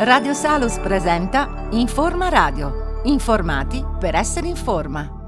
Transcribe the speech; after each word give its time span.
Radio 0.00 0.32
Salus 0.32 0.78
presenta 0.78 1.66
Informa 1.72 2.28
Radio. 2.28 3.00
Informati 3.06 3.84
per 3.98 4.14
essere 4.14 4.46
in 4.46 4.54
forma. 4.54 5.18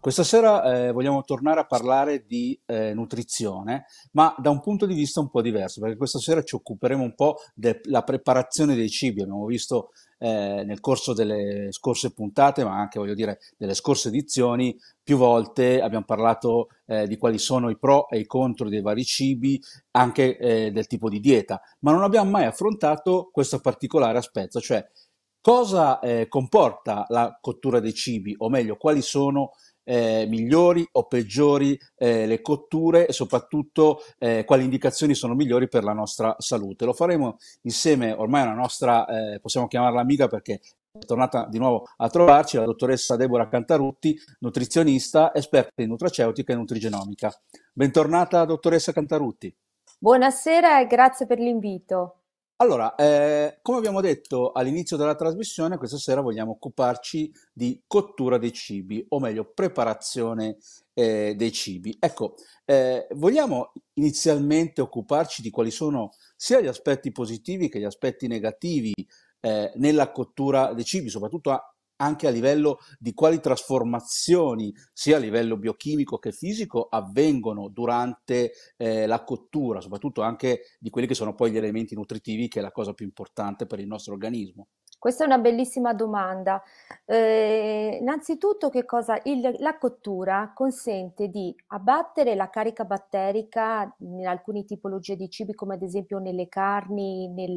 Questa 0.00 0.24
sera 0.24 0.64
eh, 0.64 0.90
vogliamo 0.90 1.22
tornare 1.22 1.60
a 1.60 1.64
parlare 1.64 2.26
di 2.26 2.60
eh, 2.66 2.92
nutrizione, 2.92 3.84
ma 4.14 4.34
da 4.36 4.50
un 4.50 4.60
punto 4.60 4.84
di 4.84 4.94
vista 4.94 5.20
un 5.20 5.30
po' 5.30 5.42
diverso, 5.42 5.80
perché 5.80 5.96
questa 5.96 6.18
sera 6.18 6.42
ci 6.42 6.56
occuperemo 6.56 7.04
un 7.04 7.14
po' 7.14 7.36
della 7.54 8.02
preparazione 8.02 8.74
dei 8.74 8.88
cibi. 8.88 9.22
Abbiamo 9.22 9.46
visto 9.46 9.90
eh, 10.18 10.62
nel 10.64 10.80
corso 10.80 11.12
delle 11.12 11.68
scorse 11.70 12.12
puntate, 12.12 12.64
ma 12.64 12.78
anche 12.78 12.98
voglio 12.98 13.14
dire 13.14 13.38
delle 13.56 13.74
scorse 13.74 14.08
edizioni, 14.08 14.76
più 15.02 15.16
volte 15.16 15.80
abbiamo 15.80 16.04
parlato 16.04 16.68
eh, 16.86 17.06
di 17.06 17.16
quali 17.16 17.38
sono 17.38 17.70
i 17.70 17.78
pro 17.78 18.08
e 18.08 18.18
i 18.18 18.26
contro 18.26 18.68
dei 18.68 18.80
vari 18.80 19.04
cibi, 19.04 19.60
anche 19.92 20.36
eh, 20.36 20.70
del 20.72 20.86
tipo 20.86 21.08
di 21.08 21.20
dieta, 21.20 21.60
ma 21.80 21.92
non 21.92 22.02
abbiamo 22.02 22.30
mai 22.30 22.44
affrontato 22.44 23.28
questo 23.32 23.60
particolare 23.60 24.18
aspetto, 24.18 24.60
cioè 24.60 24.84
cosa 25.40 26.00
eh, 26.00 26.26
comporta 26.28 27.04
la 27.08 27.38
cottura 27.40 27.78
dei 27.78 27.94
cibi, 27.94 28.34
o 28.38 28.48
meglio, 28.48 28.76
quali 28.76 29.00
sono 29.00 29.52
eh, 29.86 30.26
migliori 30.28 30.86
o 30.92 31.06
peggiori 31.06 31.78
eh, 31.96 32.26
le 32.26 32.40
cotture 32.40 33.06
e 33.06 33.12
soprattutto 33.12 34.00
eh, 34.18 34.44
quali 34.44 34.64
indicazioni 34.64 35.14
sono 35.14 35.34
migliori 35.34 35.68
per 35.68 35.84
la 35.84 35.92
nostra 35.92 36.34
salute. 36.38 36.84
Lo 36.84 36.92
faremo 36.92 37.36
insieme, 37.62 38.12
ormai 38.12 38.42
una 38.42 38.54
nostra, 38.54 39.06
eh, 39.06 39.38
possiamo 39.40 39.68
chiamarla 39.68 40.00
amica 40.00 40.26
perché 40.26 40.60
è 40.98 41.04
tornata 41.04 41.46
di 41.48 41.58
nuovo 41.58 41.86
a 41.96 42.08
trovarci 42.08 42.56
la 42.56 42.64
dottoressa 42.64 43.16
Deborah 43.16 43.48
Cantarutti, 43.48 44.18
nutrizionista, 44.40 45.32
esperta 45.34 45.82
in 45.82 45.88
nutraceutica 45.88 46.52
e 46.52 46.56
nutrigenomica. 46.56 47.32
Bentornata 47.72 48.44
dottoressa 48.44 48.92
Cantarutti. 48.92 49.54
Buonasera 49.98 50.80
e 50.80 50.86
grazie 50.86 51.26
per 51.26 51.38
l'invito. 51.38 52.22
Allora, 52.58 52.94
eh, 52.94 53.58
come 53.60 53.76
abbiamo 53.76 54.00
detto 54.00 54.52
all'inizio 54.52 54.96
della 54.96 55.14
trasmissione, 55.14 55.76
questa 55.76 55.98
sera 55.98 56.22
vogliamo 56.22 56.52
occuparci 56.52 57.30
di 57.52 57.82
cottura 57.86 58.38
dei 58.38 58.52
cibi, 58.52 59.04
o 59.10 59.20
meglio, 59.20 59.52
preparazione 59.52 60.56
eh, 60.94 61.34
dei 61.36 61.52
cibi. 61.52 61.94
Ecco, 62.00 62.36
eh, 62.64 63.08
vogliamo 63.10 63.72
inizialmente 63.94 64.80
occuparci 64.80 65.42
di 65.42 65.50
quali 65.50 65.70
sono 65.70 66.12
sia 66.34 66.62
gli 66.62 66.66
aspetti 66.66 67.12
positivi 67.12 67.68
che 67.68 67.78
gli 67.78 67.84
aspetti 67.84 68.26
negativi 68.26 68.94
eh, 69.40 69.72
nella 69.74 70.10
cottura 70.10 70.72
dei 70.72 70.84
cibi, 70.84 71.10
soprattutto 71.10 71.50
a, 71.50 71.75
anche 71.96 72.26
a 72.26 72.30
livello 72.30 72.78
di 72.98 73.14
quali 73.14 73.40
trasformazioni, 73.40 74.72
sia 74.92 75.16
a 75.16 75.20
livello 75.20 75.56
biochimico 75.56 76.18
che 76.18 76.32
fisico, 76.32 76.88
avvengono 76.90 77.68
durante 77.68 78.52
eh, 78.76 79.06
la 79.06 79.22
cottura, 79.24 79.80
soprattutto 79.80 80.22
anche 80.22 80.62
di 80.78 80.90
quelli 80.90 81.06
che 81.06 81.14
sono 81.14 81.34
poi 81.34 81.50
gli 81.50 81.56
elementi 81.56 81.94
nutritivi, 81.94 82.48
che 82.48 82.58
è 82.58 82.62
la 82.62 82.72
cosa 82.72 82.92
più 82.92 83.06
importante 83.06 83.66
per 83.66 83.80
il 83.80 83.86
nostro 83.86 84.12
organismo. 84.12 84.68
Questa 84.98 85.24
è 85.24 85.26
una 85.26 85.38
bellissima 85.38 85.92
domanda. 85.92 86.62
Eh, 87.04 87.98
innanzitutto, 88.00 88.70
che 88.70 88.84
cosa? 88.84 89.20
Il, 89.24 89.54
la 89.58 89.76
cottura 89.78 90.52
consente 90.54 91.28
di 91.28 91.54
abbattere 91.68 92.34
la 92.34 92.48
carica 92.48 92.84
batterica 92.84 93.94
in 93.98 94.26
alcune 94.26 94.64
tipologie 94.64 95.14
di 95.14 95.28
cibi, 95.28 95.54
come 95.54 95.74
ad 95.74 95.82
esempio 95.82 96.18
nelle 96.18 96.48
carni, 96.48 97.28
nel, 97.28 97.52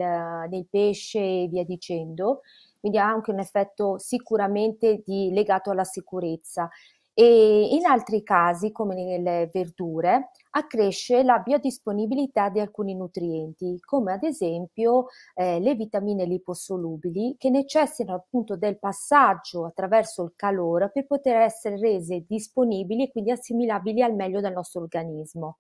nel 0.50 0.68
pesce 0.70 1.20
e 1.20 1.48
via 1.50 1.64
dicendo, 1.64 2.42
quindi 2.80 2.98
ha 2.98 3.08
anche 3.08 3.32
un 3.32 3.40
effetto 3.40 3.98
sicuramente 3.98 5.02
di, 5.06 5.32
legato 5.32 5.72
alla 5.72 5.84
sicurezza. 5.84 6.70
E 7.14 7.76
in 7.76 7.86
altri 7.86 8.24
casi, 8.24 8.72
come 8.72 8.96
nelle 8.96 9.50
verdure, 9.52 10.30
accresce 10.52 11.22
la 11.22 11.40
biodisponibilità 11.40 12.48
di 12.48 12.62
alcuni 12.62 12.96
nutrienti, 12.96 13.78
come 13.82 14.14
ad 14.14 14.24
esempio 14.24 15.08
eh, 15.36 15.60
le 15.60 15.76
vitamine 15.76 16.24
liposolubili 16.24 17.36
che 17.38 17.50
necessitano 17.50 18.20
appunto 18.20 18.56
del 18.56 18.80
passaggio 18.80 19.66
attraverso 19.66 20.24
il 20.24 20.32
calore 20.34 20.92
per 20.92 21.08
poter 21.08 21.42
essere 21.42 21.78
rese 21.78 22.24
disponibili 22.26 23.04
e 23.04 23.12
quindi 23.12 23.32
assimilabili 23.32 24.02
al 24.02 24.16
meglio 24.16 24.40
dal 24.40 24.54
nostro 24.54 24.80
organismo. 24.80 25.58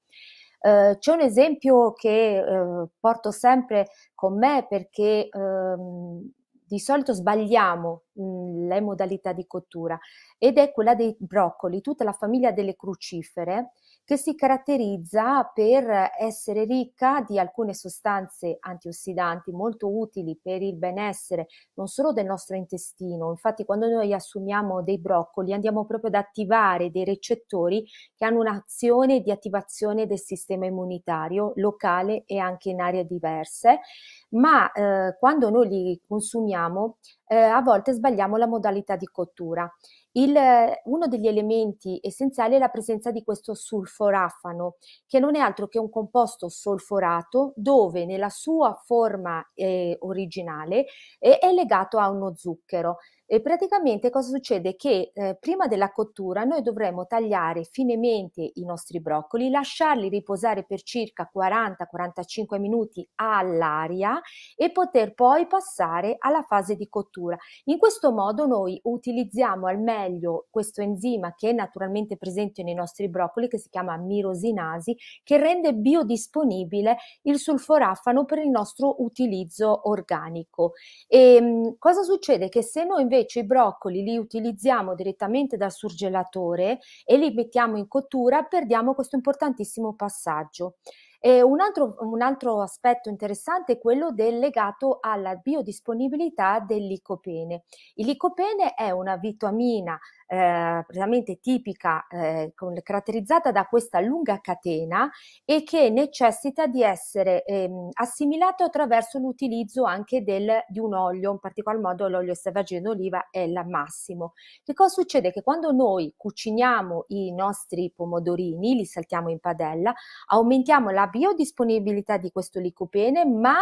Uh, 0.62 0.98
c'è 0.98 1.12
un 1.12 1.22
esempio 1.22 1.92
che 1.94 2.42
uh, 2.42 2.88
porto 3.00 3.32
sempre 3.32 3.88
con 4.14 4.38
me 4.38 4.66
perché 4.68 5.30
um, 5.32 6.30
di 6.70 6.80
solito 6.80 7.14
sbagliamo 7.14 8.04
mh, 8.14 8.22
mhmm, 8.24 8.68
le 8.68 8.82
modalità 8.82 9.34
di 9.34 9.46
cottura 9.48 9.98
ed 10.38 10.58
è 10.60 10.72
quella 10.72 10.94
dei 10.94 11.16
broccoli, 11.20 11.82
tutta 11.82 12.04
la 12.04 12.14
famiglia 12.14 12.52
delle 12.52 12.76
crucifere 12.76 13.72
che 14.10 14.18
si 14.18 14.34
caratterizza 14.34 15.44
per 15.54 16.10
essere 16.18 16.64
ricca 16.64 17.24
di 17.28 17.38
alcune 17.38 17.76
sostanze 17.76 18.58
antiossidanti 18.60 19.52
molto 19.52 19.96
utili 19.96 20.36
per 20.42 20.64
il 20.64 20.78
benessere 20.78 21.46
non 21.76 21.86
solo 21.86 22.12
del 22.12 22.26
nostro 22.26 22.56
intestino, 22.56 23.30
infatti 23.30 23.66
quando 23.66 23.88
noi 23.88 24.12
assumiamo 24.12 24.82
dei 24.82 24.98
broccoli 24.98 25.54
andiamo 25.54 25.86
proprio 25.86 26.10
ad 26.10 26.16
attivare 26.16 26.90
dei 26.90 27.04
recettori 27.06 27.86
che 28.16 28.26
hanno 28.26 28.40
un'azione 28.40 29.22
di 29.22 29.30
attivazione 29.30 30.08
del 30.08 30.20
sistema 30.20 30.66
immunitario 30.66 31.52
locale 31.58 32.24
e 32.26 32.40
anche 32.40 32.72
in 32.72 32.82
aree 32.82 33.06
diverse, 33.06 33.82
ma 34.30 34.72
eh, 34.72 35.18
quando 35.20 35.52
noi 35.52 35.68
li 35.70 36.02
consumiamo 36.08 36.98
eh, 37.28 37.36
a 37.36 37.62
volte 37.62 37.94
sbagliamo 37.94 38.38
la 38.38 38.48
modalità 38.48 38.96
di 38.96 39.06
cottura. 39.06 39.72
Il, 40.20 40.38
uno 40.84 41.08
degli 41.08 41.28
elementi 41.28 41.98
essenziali 42.02 42.56
è 42.56 42.60
la 42.60 42.68
presenza 42.68 43.10
di 43.10 43.24
questo 43.24 43.54
sulforafano, 43.54 44.76
che 45.08 45.18
non 45.20 45.36
è 45.36 45.40
altro 45.40 45.68
che 45.68 45.80
un 45.80 45.90
composto 45.90 46.50
solforato 46.50 47.54
dove 47.56 48.06
nella 48.06 48.30
sua 48.30 48.74
forma 48.86 49.42
eh, 49.54 49.98
originale 50.02 50.88
eh, 51.20 51.38
è 51.38 51.54
legato 51.54 52.00
a 52.00 52.10
uno 52.10 52.34
zucchero. 52.36 52.98
E 53.32 53.42
praticamente 53.42 54.10
cosa 54.10 54.30
succede? 54.30 54.76
Che 54.76 55.12
eh, 55.14 55.38
prima 55.40 55.68
della 55.68 55.92
cottura 55.92 56.46
noi 56.46 56.64
dovremmo 56.64 57.06
tagliare 57.06 57.64
finemente 57.64 58.42
i 58.56 58.66
nostri 58.66 59.00
broccoli, 59.02 59.52
lasciarli 59.52 60.10
riposare 60.10 60.64
per 60.66 60.82
circa 60.82 61.30
40-45 61.32 62.60
minuti 62.60 63.08
all'aria 63.18 64.20
e 64.56 64.72
poter 64.72 65.14
poi 65.14 65.46
passare 65.46 66.16
alla 66.18 66.42
fase 66.42 66.76
di 66.76 66.90
cottura. 66.90 67.38
In 67.66 67.78
questo 67.78 68.12
modo 68.12 68.48
noi 68.48 68.80
utilizziamo 68.82 69.68
al 69.68 69.80
meglio 69.80 70.48
questo 70.50 70.82
enzima 70.82 71.36
che 71.36 71.52
è 71.52 71.54
naturalmente 71.54 72.18
presente 72.18 72.64
nei 72.64 72.74
nostri 72.74 73.10
broccoli, 73.10 73.48
che 73.48 73.60
si 73.60 73.70
chiama 73.70 73.96
mirosinasi, 73.96 74.98
che 75.24 75.38
rende 75.38 75.76
biodisponibile 75.76 76.98
il 77.22 77.38
sulforafano 77.38 78.26
per 78.26 78.40
il 78.40 78.50
nostro 78.50 79.04
utilizzo 79.04 79.88
organico. 79.88 80.74
E, 81.08 81.36
ehm, 81.36 81.76
cosa 81.78 82.02
succede? 82.02 82.50
Che 82.50 82.64
se 82.64 82.86
noi 82.86 83.04
invece 83.04 83.18
invece 83.20 83.40
i 83.40 83.46
broccoli 83.46 84.04
li 84.04 84.18
utilizziamo 84.18 84.96
direttamente 84.96 85.58
dal 85.58 85.72
surgelatore 85.72 86.80
e 87.06 87.18
li 87.18 87.34
mettiamo 87.34 87.78
in 87.78 87.88
cottura, 87.88 88.44
perdiamo 88.44 88.94
questo 88.94 89.16
importantissimo 89.16 89.94
passaggio. 89.94 90.78
Un 91.22 91.60
altro, 91.60 91.96
un 92.00 92.22
altro 92.22 92.62
aspetto 92.62 93.10
interessante 93.10 93.74
è 93.74 93.78
quello 93.80 94.12
del 94.12 94.40
legato 94.40 95.00
alla 95.02 95.36
biodisponibilità 95.36 96.60
del 96.60 96.86
licopene. 96.86 97.64
Il 97.96 98.06
licopene 98.06 98.74
è 98.74 98.92
una 98.92 99.18
vitamina 99.18 100.00
eh, 100.32 100.84
praticamente 100.86 101.40
tipica, 101.40 102.06
eh, 102.08 102.54
con, 102.56 102.78
caratterizzata 102.84 103.52
da 103.52 103.66
questa 103.66 104.00
lunga 104.00 104.40
catena 104.40 105.10
e 105.44 105.64
che 105.64 105.90
necessita 105.90 106.68
di 106.68 106.84
essere 106.84 107.44
ehm, 107.44 107.90
assimilato 107.94 108.64
attraverso 108.64 109.18
l'utilizzo 109.18 109.86
anche 109.86 110.24
del, 110.24 110.64
di 110.68 110.80
un 110.80 110.94
olio, 110.94 111.32
in 111.32 111.40
particolar 111.40 111.82
modo 111.82 112.08
l'olio 112.08 112.32
extravergine 112.32 112.82
d'oliva 112.82 113.30
è 113.32 113.48
la 113.48 113.66
massimo. 113.66 114.34
Che 114.64 114.74
cosa 114.74 115.02
succede? 115.02 115.32
Che 115.32 115.42
quando 115.42 115.72
noi 115.72 116.14
cuciniamo 116.16 117.06
i 117.08 117.34
nostri 117.34 117.92
pomodorini, 117.94 118.76
li 118.76 118.86
saltiamo 118.86 119.30
in 119.30 119.40
padella, 119.40 119.94
aumentiamo 120.28 120.92
la 120.92 121.08
biodisponibilità 121.10 122.18
di 122.18 122.32
questo 122.32 122.60
licopene, 122.60 123.26
ma 123.26 123.56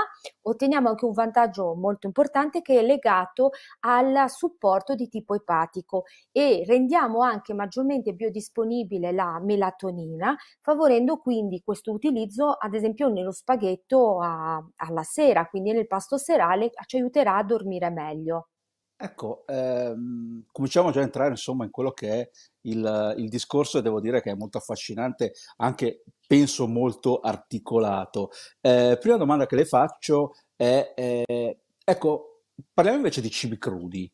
otteniamo 0.43 0.89
anche 0.89 1.05
un 1.05 1.11
vantaggio 1.13 1.75
molto 1.75 2.07
importante 2.07 2.61
che 2.61 2.79
è 2.79 2.83
legato 2.83 3.51
al 3.81 4.29
supporto 4.29 4.95
di 4.95 5.07
tipo 5.09 5.33
epatico 5.35 6.03
e 6.31 6.63
rendiamo 6.65 7.21
anche 7.21 7.53
maggiormente 7.53 8.13
biodisponibile 8.13 9.11
la 9.11 9.39
melatonina, 9.41 10.35
favorendo 10.61 11.17
quindi 11.17 11.61
questo 11.63 11.91
utilizzo 11.91 12.51
ad 12.51 12.73
esempio 12.73 13.09
nello 13.09 13.31
spaghetto 13.31 14.19
a, 14.21 14.63
alla 14.77 15.03
sera, 15.03 15.47
quindi 15.47 15.71
nel 15.71 15.87
pasto 15.87 16.17
serale 16.17 16.71
ci 16.85 16.97
aiuterà 16.97 17.37
a 17.37 17.43
dormire 17.43 17.89
meglio. 17.89 18.49
Ecco, 18.99 19.45
ehm, 19.45 20.45
cominciamo 20.51 20.89
già 20.89 21.01
a 21.01 21.03
entrare 21.03 21.29
insomma 21.29 21.63
in 21.65 21.69
quello 21.69 21.91
che 21.91 22.09
è 22.09 22.29
il, 22.61 23.13
il 23.17 23.29
discorso 23.29 23.77
e 23.77 23.81
devo 23.83 24.01
dire 24.01 24.21
che 24.21 24.31
è 24.31 24.35
molto 24.35 24.57
affascinante, 24.57 25.33
anche 25.57 26.03
penso 26.25 26.67
molto 26.67 27.19
articolato. 27.19 28.31
Eh, 28.59 28.97
prima 28.99 29.17
domanda 29.17 29.45
che 29.45 29.55
le 29.55 29.65
faccio 29.65 30.33
è, 30.55 30.93
eh, 30.95 31.59
ecco, 31.83 32.41
parliamo 32.73 32.97
invece 32.97 33.21
di 33.21 33.29
cibi 33.29 33.59
crudi. 33.59 34.11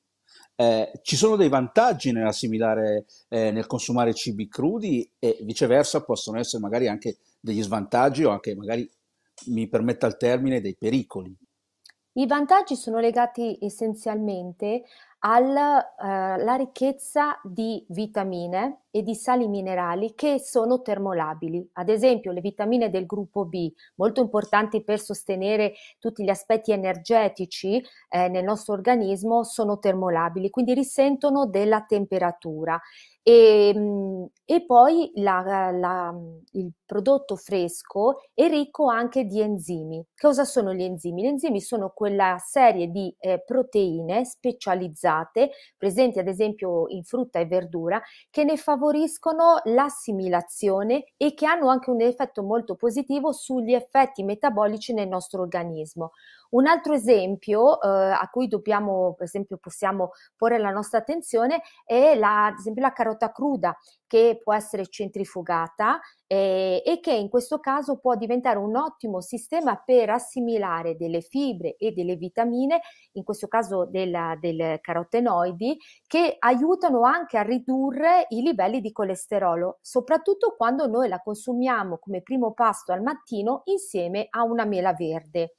Eh, 0.56 0.92
ci 1.02 1.16
sono 1.16 1.38
dei 1.38 1.50
vantaggi 1.50 2.12
nell'assimilare, 2.12 3.06
eh, 3.30 3.52
nel 3.52 3.66
consumare 3.68 4.14
cibi 4.14 4.50
crudi 4.50 5.10
e 5.18 5.40
viceversa 5.44 6.04
possono 6.04 6.40
essere 6.40 6.62
magari 6.62 6.90
anche 6.90 7.18
degli 7.40 7.64
svantaggi 7.64 8.26
o 8.26 8.32
anche 8.32 8.54
magari, 8.54 8.90
mi 9.48 9.68
permetta 9.70 10.08
il 10.08 10.18
termine, 10.18 10.60
dei 10.62 10.76
pericoli. 10.78 11.34
I 12.16 12.28
vantaggi 12.28 12.76
sono 12.76 13.00
legati 13.00 13.58
essenzialmente 13.60 14.84
alla 15.26 15.96
eh, 15.96 16.58
ricchezza 16.58 17.40
di 17.44 17.84
vitamine 17.90 18.82
e 18.92 19.02
di 19.02 19.16
sali 19.16 19.48
minerali 19.48 20.14
che 20.14 20.40
sono 20.40 20.84
termolabili. 20.84 21.68
Ad 21.74 21.90
esempio 21.90 22.32
le 22.32 22.42
vitamine 22.42 22.92
del 22.92 23.08
gruppo 23.08 23.46
B, 23.46 23.72
molto 23.96 24.22
importanti 24.22 24.84
per 24.84 25.00
sostenere 25.00 25.74
tutti 25.98 26.24
gli 26.24 26.30
aspetti 26.30 26.72
energetici 26.72 27.84
eh, 28.10 28.28
nel 28.28 28.44
nostro 28.44 28.74
organismo, 28.74 29.44
sono 29.44 29.80
termolabili, 29.80 30.52
quindi 30.52 30.76
risentono 30.76 31.48
della 31.48 31.82
temperatura. 31.82 32.80
E, 33.26 33.70
ehm, 33.74 34.28
e 34.46 34.66
poi 34.66 35.10
la, 35.16 35.72
la, 35.72 36.14
il 36.52 36.72
prodotto 36.86 37.38
fresco 37.38 38.20
è 38.34 38.48
ricco 38.50 38.88
anche 38.88 39.24
di 39.26 39.40
enzimi. 39.40 40.06
Cosa 40.16 40.44
sono 40.44 40.74
gli 40.74 40.84
enzimi? 40.84 41.22
Gli 41.24 41.28
enzimi 41.28 41.62
sono 41.62 41.92
quella 41.96 42.36
serie 42.40 42.88
di 42.90 43.16
eh, 43.20 43.42
proteine 43.46 44.26
specializzate 44.26 45.52
presenti 45.78 46.20
ad 46.20 46.28
esempio 46.28 46.88
in 46.90 47.04
frutta 47.04 47.40
e 47.40 47.46
verdura 47.46 48.02
che 48.30 48.44
ne 48.44 48.58
favoriscono 48.58 49.62
l'assimilazione 49.64 51.06
e 51.16 51.34
che 51.34 51.46
hanno 51.46 51.70
anche 51.70 51.90
un 51.90 52.02
effetto 52.02 52.44
molto 52.44 52.76
positivo 52.76 53.32
sugli 53.32 53.74
effetti 53.74 54.24
metabolici 54.24 54.94
nel 54.94 55.08
nostro 55.08 55.42
organismo. 55.42 56.12
Un 56.54 56.68
altro 56.68 56.94
esempio 56.94 57.82
eh, 57.82 57.88
a 57.88 58.30
cui 58.32 58.48
dobbiamo, 58.48 59.16
per 59.16 59.26
esempio, 59.26 59.58
possiamo 59.58 60.12
porre 60.36 60.60
la 60.60 60.70
nostra 60.70 61.00
attenzione 61.00 61.62
è 61.84 62.16
la, 62.16 62.46
ad 62.46 62.60
esempio 62.60 62.84
la 62.84 62.94
carota 62.94 63.32
cruda 63.32 63.76
che 64.06 64.40
può 64.42 64.54
essere 64.54 64.86
centrifugata 64.88 66.00
eh, 66.28 66.84
e 66.86 67.00
che 67.00 67.12
in 67.12 67.30
questo 67.30 67.60
caso 67.60 67.98
può 67.98 68.16
diventare 68.16 68.60
un 68.60 68.76
ottimo 68.76 69.20
sistema 69.22 69.82
per 69.84 70.12
assimilare 70.12 70.96
delle 70.96 71.22
fibre 71.22 71.76
e 71.78 71.92
delle 71.92 72.16
vitamine, 72.18 72.82
in 73.14 73.24
questo 73.24 73.48
caso 73.48 73.86
della, 73.86 74.38
del 74.40 74.78
carotenoidi, 74.80 75.76
che 76.06 76.36
aiutano 76.38 77.02
anche 77.02 77.40
a 77.40 77.42
ridurre 77.42 78.28
i 78.30 78.44
livelli 78.44 78.80
di 78.80 78.92
colesterolo, 78.92 79.80
soprattutto 79.82 80.54
quando 80.56 80.86
noi 80.86 81.08
la 81.08 81.20
consumiamo 81.20 81.98
come 81.98 82.22
primo 82.22 82.54
pasto 82.54 82.92
al 82.92 83.02
mattino 83.02 83.62
insieme 83.66 84.28
a 84.30 84.44
una 84.44 84.66
mela 84.66 84.94
verde. 84.94 85.56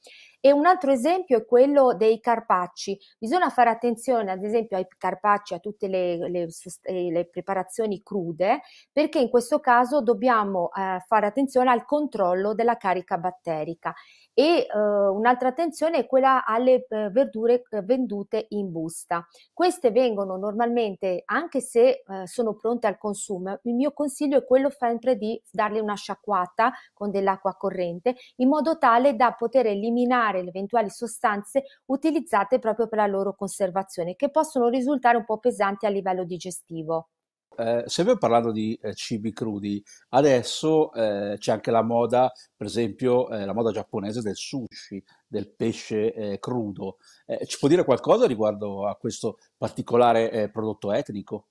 E 0.47 0.53
un 0.53 0.67
altro 0.67 0.91
esempio 0.91 1.39
è 1.39 1.47
quello 1.47 1.95
dei 1.95 2.21
carpacci. 2.21 3.01
Bisogna 3.19 3.49
fare 3.49 3.71
attenzione, 3.71 4.31
ad 4.31 4.45
esempio, 4.45 4.77
ai 4.77 4.87
carpacci, 4.99 5.55
a 5.55 5.59
tutte 5.59 5.89
le, 5.89 6.29
le, 6.29 6.49
eh, 6.83 7.11
le 7.11 7.25
preparazioni 7.25 8.03
crude, 8.03 8.61
perché 8.93 9.21
in 9.21 9.31
questo 9.31 9.59
caso 9.61 10.03
dobbiamo 10.03 10.71
eh, 10.75 11.03
fare 11.07 11.25
attenzione 11.25 11.71
al 11.71 11.87
controllo 11.87 12.53
della 12.53 12.77
carica 12.77 13.17
batterica 13.17 13.95
e 14.35 14.67
eh, 14.67 14.79
un'altra 14.79 15.49
attenzione 15.49 15.99
è 15.99 16.07
quella 16.07 16.45
alle 16.45 16.87
eh, 16.89 17.09
verdure 17.11 17.63
eh, 17.71 17.83
vendute 17.83 18.47
in 18.51 18.71
busta. 18.71 19.27
Queste 19.53 19.91
vengono 19.91 20.37
normalmente, 20.37 21.23
anche 21.25 21.61
se 21.61 22.03
sono 22.25 22.55
pronte 22.55 22.87
al 22.87 22.99
consumo, 22.99 23.59
il 23.63 23.75
mio 23.75 23.93
consiglio 23.93 24.39
è 24.39 24.45
quello 24.45 24.71
sempre 24.71 25.17
di 25.17 25.41
darle 25.51 25.81
una 25.81 25.95
sciacquata 25.95 26.73
con 26.93 27.11
dell'acqua 27.11 27.55
corrente 27.57 28.17
in 28.37 28.49
modo 28.49 28.79
tale 28.79 29.15
da 29.17 29.33
poter 29.33 29.67
eliminare 29.67 30.43
le 30.43 30.49
eventuali 30.49 30.91
sostanze 30.91 31.65
utilizzate 31.87 32.59
proprio 32.59 32.89
per 32.89 32.99
la 32.99 33.07
loro 33.07 33.35
conservazione, 33.35 34.17
che 34.17 34.31
possono 34.31 34.69
risultare 34.69 35.17
un 35.17 35.25
po' 35.25 35.39
pesanti 35.39 35.87
a 35.87 35.91
livello 35.91 36.25
digestivo. 36.25 37.09
Eh, 37.57 37.85
sempre 37.87 38.19
parlando 38.19 38.53
di 38.53 38.79
eh, 38.83 38.95
cibi 38.95 39.33
crudi, 39.33 39.83
adesso 40.11 40.93
eh, 40.93 41.37
c'è 41.39 41.53
anche 41.53 41.71
la 41.71 41.83
moda, 41.83 42.31
per 42.57 42.67
esempio, 42.67 43.29
eh, 43.31 43.45
la 43.45 43.53
moda 43.55 43.71
giapponese 43.71 44.21
del 44.21 44.37
sushi, 44.37 45.03
del 45.27 45.49
pesce 45.51 46.13
eh, 46.15 46.39
crudo. 46.39 46.99
Eh, 47.27 47.47
ci 47.47 47.59
può 47.59 47.69
dire 47.69 47.85
qualcosa 47.85 48.27
riguardo 48.27 48.87
a 48.87 48.97
questo 48.97 49.39
particolare 49.57 50.51
prodotto 50.51 50.93
etnico? 50.93 51.47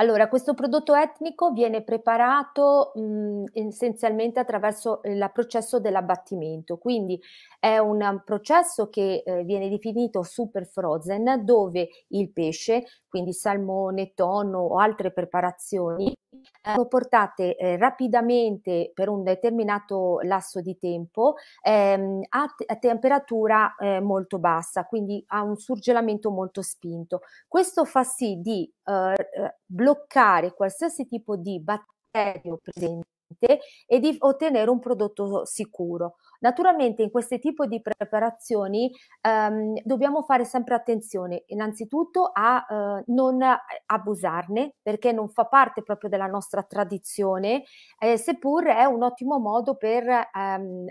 Allora, 0.00 0.28
questo 0.28 0.54
prodotto 0.54 0.94
etnico 0.94 1.50
viene 1.50 1.82
preparato 1.82 2.92
mh, 2.94 3.44
essenzialmente 3.52 4.40
attraverso 4.40 5.02
il 5.04 5.30
processo 5.30 5.78
dell'abbattimento, 5.78 6.78
quindi 6.78 7.20
è 7.58 7.76
un 7.76 8.22
processo 8.24 8.88
che 8.88 9.22
eh, 9.22 9.44
viene 9.44 9.68
definito 9.68 10.22
super 10.22 10.66
frozen 10.66 11.44
dove 11.44 11.90
il 12.08 12.30
pesce, 12.32 12.84
quindi 13.10 13.34
salmone, 13.34 14.14
tonno 14.14 14.60
o 14.60 14.78
altre 14.78 15.12
preparazioni, 15.12 16.16
sono 16.62 16.86
portate 16.86 17.56
eh, 17.56 17.76
rapidamente 17.76 18.92
per 18.94 19.08
un 19.08 19.22
determinato 19.22 20.20
lasso 20.22 20.60
di 20.60 20.78
tempo 20.78 21.34
ehm, 21.62 22.22
a, 22.28 22.46
te- 22.56 22.64
a, 22.66 22.76
temperatura 22.76 23.74
eh, 23.76 24.00
molto 24.00 24.38
bassa, 24.38 24.84
quindi 24.86 25.22
a 25.28 25.42
un 25.42 25.56
surgelamento 25.56 26.30
molto 26.30 26.62
spinto. 26.62 27.20
Questo 27.46 27.84
fa 27.84 28.04
sì 28.04 28.40
di 28.40 28.72
eh, 28.84 29.12
eh 29.12 29.54
bloccare 29.90 30.54
qualsiasi 30.54 31.06
tipo 31.06 31.36
di 31.36 31.60
batterio 31.60 32.58
presente 32.62 33.60
e 33.86 33.98
di 33.98 34.16
ottenere 34.18 34.70
un 34.70 34.78
prodotto 34.78 35.44
sicuro. 35.44 36.16
Naturalmente 36.40 37.02
in 37.02 37.10
questo 37.10 37.38
tipo 37.38 37.66
di 37.66 37.80
preparazioni 37.80 38.90
ehm, 39.20 39.80
dobbiamo 39.84 40.22
fare 40.22 40.44
sempre 40.44 40.74
attenzione 40.74 41.44
innanzitutto 41.46 42.30
a 42.32 42.66
eh, 42.68 43.04
non 43.06 43.38
abusarne 43.86 44.74
perché 44.82 45.12
non 45.12 45.28
fa 45.28 45.44
parte 45.44 45.82
proprio 45.82 46.08
della 46.08 46.26
nostra 46.26 46.62
tradizione, 46.62 47.64
eh, 47.98 48.16
seppur 48.16 48.64
è 48.64 48.84
un 48.84 49.02
ottimo 49.02 49.38
modo 49.38 49.76
per 49.76 50.04
ehm, 50.06 50.86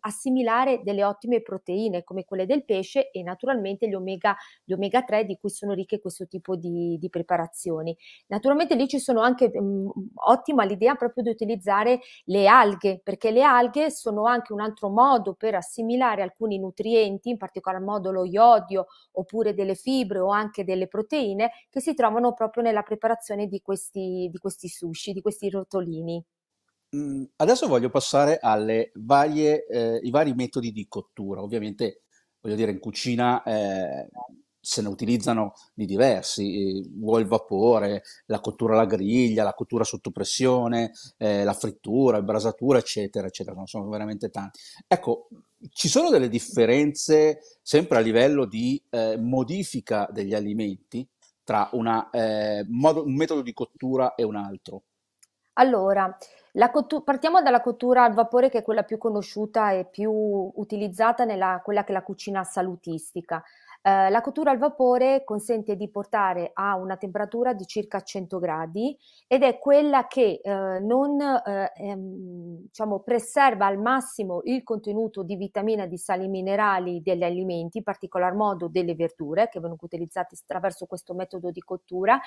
assimilare 0.00 0.82
delle 0.82 1.04
ottime 1.04 1.42
proteine 1.42 2.04
come 2.04 2.24
quelle 2.24 2.46
del 2.46 2.64
pesce 2.64 3.10
e 3.10 3.22
naturalmente 3.22 3.88
gli 3.88 3.94
omega, 3.94 4.36
gli 4.64 4.72
omega 4.72 5.02
3 5.02 5.24
di 5.24 5.38
cui 5.38 5.50
sono 5.50 5.72
ricche 5.74 6.00
questo 6.00 6.26
tipo 6.26 6.56
di, 6.56 6.96
di 6.98 7.08
preparazioni. 7.08 7.96
Naturalmente 8.28 8.74
lì 8.74 8.88
ci 8.88 8.98
sono 8.98 9.20
anche 9.20 9.48
mh, 9.48 9.62
mm, 9.62 9.88
ottima 10.14 10.64
l'idea 10.64 10.94
proprio 10.94 11.22
di 11.22 11.30
utilizzare 11.30 12.00
le 12.24 12.46
alghe 12.48 13.00
perché 13.02 13.30
le 13.30 13.42
alghe 13.42 13.90
sono 13.90 14.24
anche 14.24 14.52
un 14.52 14.60
altro 14.60 14.87
modo 14.88 15.34
per 15.34 15.54
assimilare 15.54 16.22
alcuni 16.22 16.58
nutrienti, 16.58 17.30
in 17.30 17.36
particolar 17.36 17.80
modo 17.80 18.10
lo 18.10 18.24
iodio 18.24 18.86
oppure 19.12 19.54
delle 19.54 19.74
fibre 19.74 20.18
o 20.18 20.28
anche 20.28 20.64
delle 20.64 20.88
proteine 20.88 21.50
che 21.70 21.80
si 21.80 21.94
trovano 21.94 22.32
proprio 22.34 22.62
nella 22.62 22.82
preparazione 22.82 23.46
di 23.46 23.60
questi, 23.60 24.28
di 24.30 24.38
questi 24.38 24.68
sushi, 24.68 25.12
di 25.12 25.20
questi 25.20 25.48
rotolini. 25.50 26.24
Mm, 26.96 27.24
adesso 27.36 27.68
voglio 27.68 27.90
passare 27.90 28.38
varie, 28.94 29.66
eh, 29.66 30.00
vari 30.10 30.32
metodi 30.32 30.72
di 30.72 30.86
cottura. 30.88 31.42
Ovviamente, 31.42 32.02
voglio 32.40 32.54
dire, 32.54 32.70
in 32.70 32.78
cucina 32.78 33.42
eh, 33.42 34.08
se 34.68 34.82
ne 34.82 34.88
utilizzano 34.88 35.54
di 35.72 35.86
diversi, 35.86 36.86
vuoi 36.96 37.22
il 37.22 37.26
vapore, 37.26 38.02
la 38.26 38.38
cottura 38.40 38.74
alla 38.74 38.84
griglia, 38.84 39.42
la 39.42 39.54
cottura 39.54 39.82
sotto 39.82 40.10
pressione, 40.10 40.92
eh, 41.16 41.42
la 41.42 41.54
frittura, 41.54 42.20
brasatura, 42.20 42.76
eccetera, 42.76 43.28
eccetera, 43.28 43.62
sono 43.64 43.88
veramente 43.88 44.28
tanti. 44.28 44.60
Ecco, 44.86 45.28
ci 45.70 45.88
sono 45.88 46.10
delle 46.10 46.28
differenze 46.28 47.38
sempre 47.62 47.96
a 47.96 48.00
livello 48.00 48.44
di 48.44 48.78
eh, 48.90 49.16
modifica 49.16 50.06
degli 50.12 50.34
alimenti 50.34 51.08
tra 51.42 51.70
una, 51.72 52.10
eh, 52.10 52.62
modo, 52.68 53.04
un 53.04 53.14
metodo 53.14 53.40
di 53.40 53.54
cottura 53.54 54.14
e 54.16 54.22
un 54.22 54.36
altro? 54.36 54.82
Allora, 55.54 56.14
cottu- 56.70 57.02
partiamo 57.02 57.40
dalla 57.40 57.62
cottura 57.62 58.04
al 58.04 58.12
vapore 58.12 58.50
che 58.50 58.58
è 58.58 58.62
quella 58.62 58.82
più 58.82 58.98
conosciuta 58.98 59.72
e 59.72 59.86
più 59.86 60.12
utilizzata 60.12 61.24
nella 61.24 61.60
quella 61.64 61.84
che 61.84 61.90
è 61.90 61.94
la 61.94 62.02
cucina 62.02 62.44
salutistica. 62.44 63.42
Eh, 63.80 64.10
la 64.10 64.20
cottura 64.20 64.50
al 64.50 64.58
vapore 64.58 65.22
consente 65.24 65.76
di 65.76 65.88
portare 65.88 66.50
a 66.52 66.76
una 66.76 66.96
temperatura 66.96 67.52
di 67.54 67.64
circa 67.64 68.00
100 68.02 68.38
gradi 68.38 68.96
ed 69.26 69.42
è 69.42 69.58
quella 69.58 70.06
che 70.08 70.40
eh, 70.42 70.80
non 70.80 71.20
eh, 71.20 71.72
ehm, 71.76 72.62
diciamo, 72.66 73.00
preserva 73.00 73.66
al 73.66 73.78
massimo 73.78 74.40
il 74.44 74.64
contenuto 74.64 75.22
di 75.22 75.36
vitamina 75.36 75.86
di 75.86 75.96
sali 75.96 76.26
minerali 76.28 77.00
degli 77.02 77.22
alimenti, 77.22 77.78
in 77.78 77.84
particolar 77.84 78.34
modo 78.34 78.68
delle 78.68 78.94
verdure 78.94 79.48
che 79.48 79.60
vengono 79.60 79.78
utilizzate 79.80 80.36
attraverso 80.40 80.86
questo 80.86 81.14
metodo 81.14 81.50
di 81.50 81.60
cottura 81.60 82.20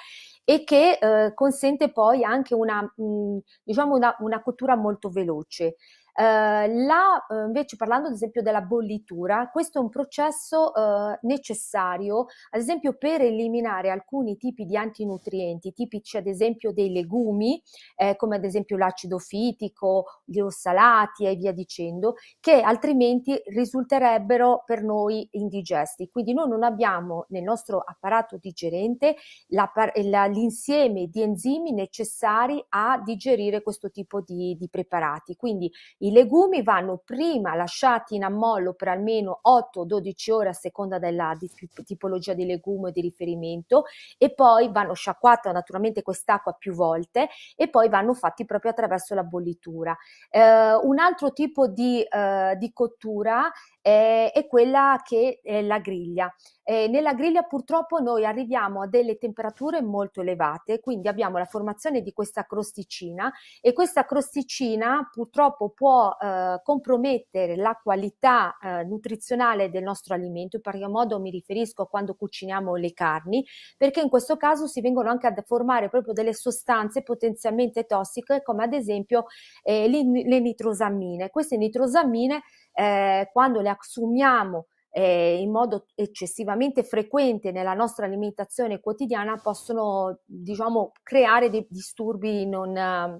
e 0.46 0.63
che 0.63 0.98
eh, 1.01 1.34
consente 1.34 1.91
poi 1.91 2.24
anche 2.24 2.55
una, 2.55 2.81
mh, 2.81 3.38
diciamo 3.63 3.96
una, 3.96 4.15
una 4.20 4.41
cottura 4.41 4.75
molto 4.75 5.10
veloce. 5.10 5.75
Eh, 6.13 6.24
la, 6.24 7.25
eh, 7.30 7.46
invece 7.46 7.75
parlando 7.77 8.08
ad 8.08 8.13
esempio 8.13 8.41
della 8.41 8.62
bollitura, 8.62 9.50
questo 9.51 9.80
è 9.80 9.82
un 9.82 9.89
processo 9.89 10.74
eh, 10.75 11.20
necessario 11.24 12.25
ad 12.50 12.60
esempio 12.60 12.98
per 12.98 13.22
eliminare 13.22 13.89
alcuni 13.89 14.38
tipi 14.38 14.65
di 14.65 14.75
antinutrienti 14.75 15.72
tipici 15.74 16.18
ad 16.18 16.27
esempio 16.27 16.74
dei 16.74 16.91
legumi 16.91 17.62
eh, 17.96 18.15
come 18.15 18.36
ad 18.36 18.44
esempio 18.44 18.77
l'acido 18.77 19.18
fitico, 19.18 20.06
gli 20.25 20.39
ossalati 20.39 21.25
e 21.25 21.36
via 21.36 21.51
dicendo 21.51 22.15
che 22.39 22.62
altrimenti 22.62 23.39
risulterebbero 23.46 24.63
per 24.65 24.84
noi 24.84 25.27
indigesti. 25.32 26.10
Quindi 26.10 26.34
noi 26.34 26.50
non 26.50 26.63
abbiamo 26.63 27.25
nel 27.30 27.44
nostro 27.44 27.80
apparato 27.80 28.38
digerente 28.38 29.15
la, 29.48 29.72
la, 30.03 30.25
l'insieme 30.25 31.08
di 31.08 31.22
enzimi 31.22 31.72
necessari 31.72 32.63
a 32.70 33.01
digerire 33.03 33.62
questo 33.62 33.89
tipo 33.89 34.22
di, 34.22 34.56
di 34.58 34.70
preparati. 34.70 35.36
Quindi 35.36 35.72
I 36.03 36.12
legumi 36.12 36.63
vanno 36.63 37.01
prima 37.03 37.53
lasciati 37.55 38.15
in 38.15 38.24
ammollo 38.24 38.74
per 38.74 38.88
almeno 38.88 39.39
8-12 39.43 40.31
ore 40.31 40.50
a 40.50 40.53
seconda 40.53 40.98
della 40.98 41.38
tipologia 41.86 42.34
di 42.34 42.46
legume 42.46 42.91
di 42.91 43.01
riferimento 43.01 43.86
e 44.17 44.34
poi 44.34 44.72
vanno 44.72 44.93
sciacquate 44.93 45.51
naturalmente 45.51 46.01
quest'acqua 46.01 46.53
più 46.53 46.74
volte 46.74 47.29
e 47.55 47.70
poi 47.70 47.88
vanno 47.89 48.13
fatti 48.13 48.46
proprio 48.46 48.72
attraverso 48.72 49.13
la 49.13 49.24
bollitura. 49.24 49.96
Eh, 50.29 50.74
un 50.74 50.98
altro 50.98 51.34
tipo 51.34 51.67
di, 51.67 52.01
eh, 52.01 52.55
di 52.58 52.74
cottura 52.74 53.51
eh, 53.82 54.32
è 54.32 54.48
quella 54.48 55.02
che 55.04 55.40
è 55.44 55.62
la 55.62 55.80
griglia. 55.80 56.34
Eh, 56.64 56.88
nella 56.88 57.14
griglia 57.14 57.42
purtroppo 57.42 58.00
noi 58.00 58.24
arriviamo 58.24 58.82
a 58.82 58.88
delle 58.88 59.18
temperature 59.18 59.82
molto 59.82 60.22
elevate, 60.22 60.80
quindi 60.80 61.08
abbiamo 61.08 61.38
la 61.38 61.46
formazione 61.46 62.02
di 62.02 62.14
questa 62.14 62.46
crosticina 62.46 63.32
e 63.60 63.74
questa 63.74 64.06
crosticina 64.06 65.10
purtroppo 65.12 65.70
può 65.72 66.16
eh, 66.22 66.62
compromettere 66.64 67.56
la 67.56 67.78
qualità 67.82 68.58
eh, 68.62 68.84
nutrizionale 68.84 69.70
del 69.70 69.84
nostro 69.84 70.14
alimento, 70.14 70.58
in 70.58 70.62
particolar 70.62 70.94
modo 70.94 71.20
mi 71.20 71.32
riferisco 71.32 71.82
a 71.82 71.88
quando 71.88 72.14
cuciniamo 72.14 72.76
le 72.76 72.94
carni, 72.94 73.46
perché 73.76 74.02
in 74.02 74.10
questo 74.10 74.38
caso 74.38 74.68
si 74.68 74.82
vengono 74.82 75.10
anche 75.10 75.28
a 75.28 75.34
formare 75.46 75.90
proprio 75.90 76.14
delle 76.14 76.34
sostanze 76.34 77.02
potenzialmente 77.02 77.86
tossiche 77.86 78.44
come 78.44 78.64
ad 78.64 78.74
esempio 78.74 79.26
eh, 79.64 79.88
le, 79.88 80.04
le 80.04 80.40
nitrosammine. 80.40 81.30
Queste 81.32 81.58
nitrosammine 81.58 82.42
eh, 82.74 83.30
quando 83.32 83.62
le 83.62 83.70
assumiamo 83.70 84.68
eh, 84.92 85.40
in 85.40 85.51
modo 85.51 85.86
eccessivamente 85.96 86.84
frequente 86.84 87.51
nella 87.51 87.74
nostra 87.74 88.06
alimentazione 88.06 88.82
quotidiana 88.82 89.40
possono 89.42 90.20
diciamo 90.25 90.92
creare 91.01 91.50
dei 91.50 91.66
disturbi 91.70 92.46
non, 92.46 92.74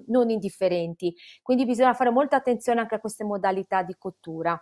non 0.06 0.30
indifferenti. 0.30 1.14
Quindi 1.42 1.64
bisogna 1.64 1.94
fare 1.94 2.10
molta 2.10 2.36
attenzione 2.36 2.80
anche 2.80 2.96
a 2.96 3.00
queste 3.00 3.24
modalità 3.24 3.82
di 3.82 3.94
cottura. 3.98 4.60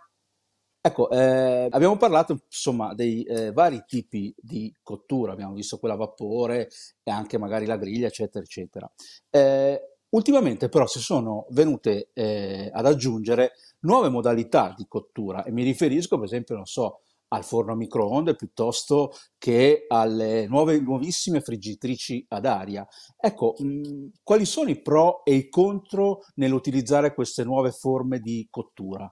Ecco, 0.83 1.11
eh, 1.11 1.67
abbiamo 1.69 1.95
parlato 1.95 2.39
insomma 2.45 2.95
dei 2.95 3.21
eh, 3.23 3.51
vari 3.51 3.83
tipi 3.85 4.33
di 4.35 4.73
cottura, 4.81 5.33
abbiamo 5.33 5.53
visto 5.53 5.77
quella 5.77 5.93
a 5.93 5.97
vapore 5.97 6.69
e 7.03 7.11
anche 7.11 7.37
magari 7.37 7.67
la 7.67 7.77
griglia, 7.77 8.07
eccetera, 8.07 8.43
eccetera. 8.43 8.91
Eh, 9.29 9.90
Ultimamente 10.11 10.67
però 10.69 10.87
si 10.87 10.99
sono 10.99 11.45
venute 11.51 12.09
eh, 12.13 12.69
ad 12.73 12.85
aggiungere 12.85 13.53
nuove 13.81 14.09
modalità 14.09 14.73
di 14.75 14.85
cottura 14.87 15.43
e 15.43 15.51
mi 15.51 15.63
riferisco 15.63 16.17
per 16.17 16.25
esempio, 16.25 16.55
non 16.55 16.65
so, 16.65 17.01
al 17.29 17.45
forno 17.45 17.71
a 17.71 17.75
microonde 17.75 18.35
piuttosto 18.35 19.13
che 19.37 19.85
alle 19.87 20.47
nuove, 20.47 20.79
nuovissime 20.81 21.39
friggitrici 21.39 22.25
ad 22.27 22.45
aria. 22.45 22.85
Ecco, 23.17 23.55
mh, 23.57 24.09
quali 24.21 24.43
sono 24.45 24.69
i 24.69 24.81
pro 24.81 25.23
e 25.23 25.33
i 25.35 25.47
contro 25.49 26.23
nell'utilizzare 26.35 27.13
queste 27.13 27.45
nuove 27.45 27.71
forme 27.71 28.19
di 28.19 28.45
cottura? 28.49 29.09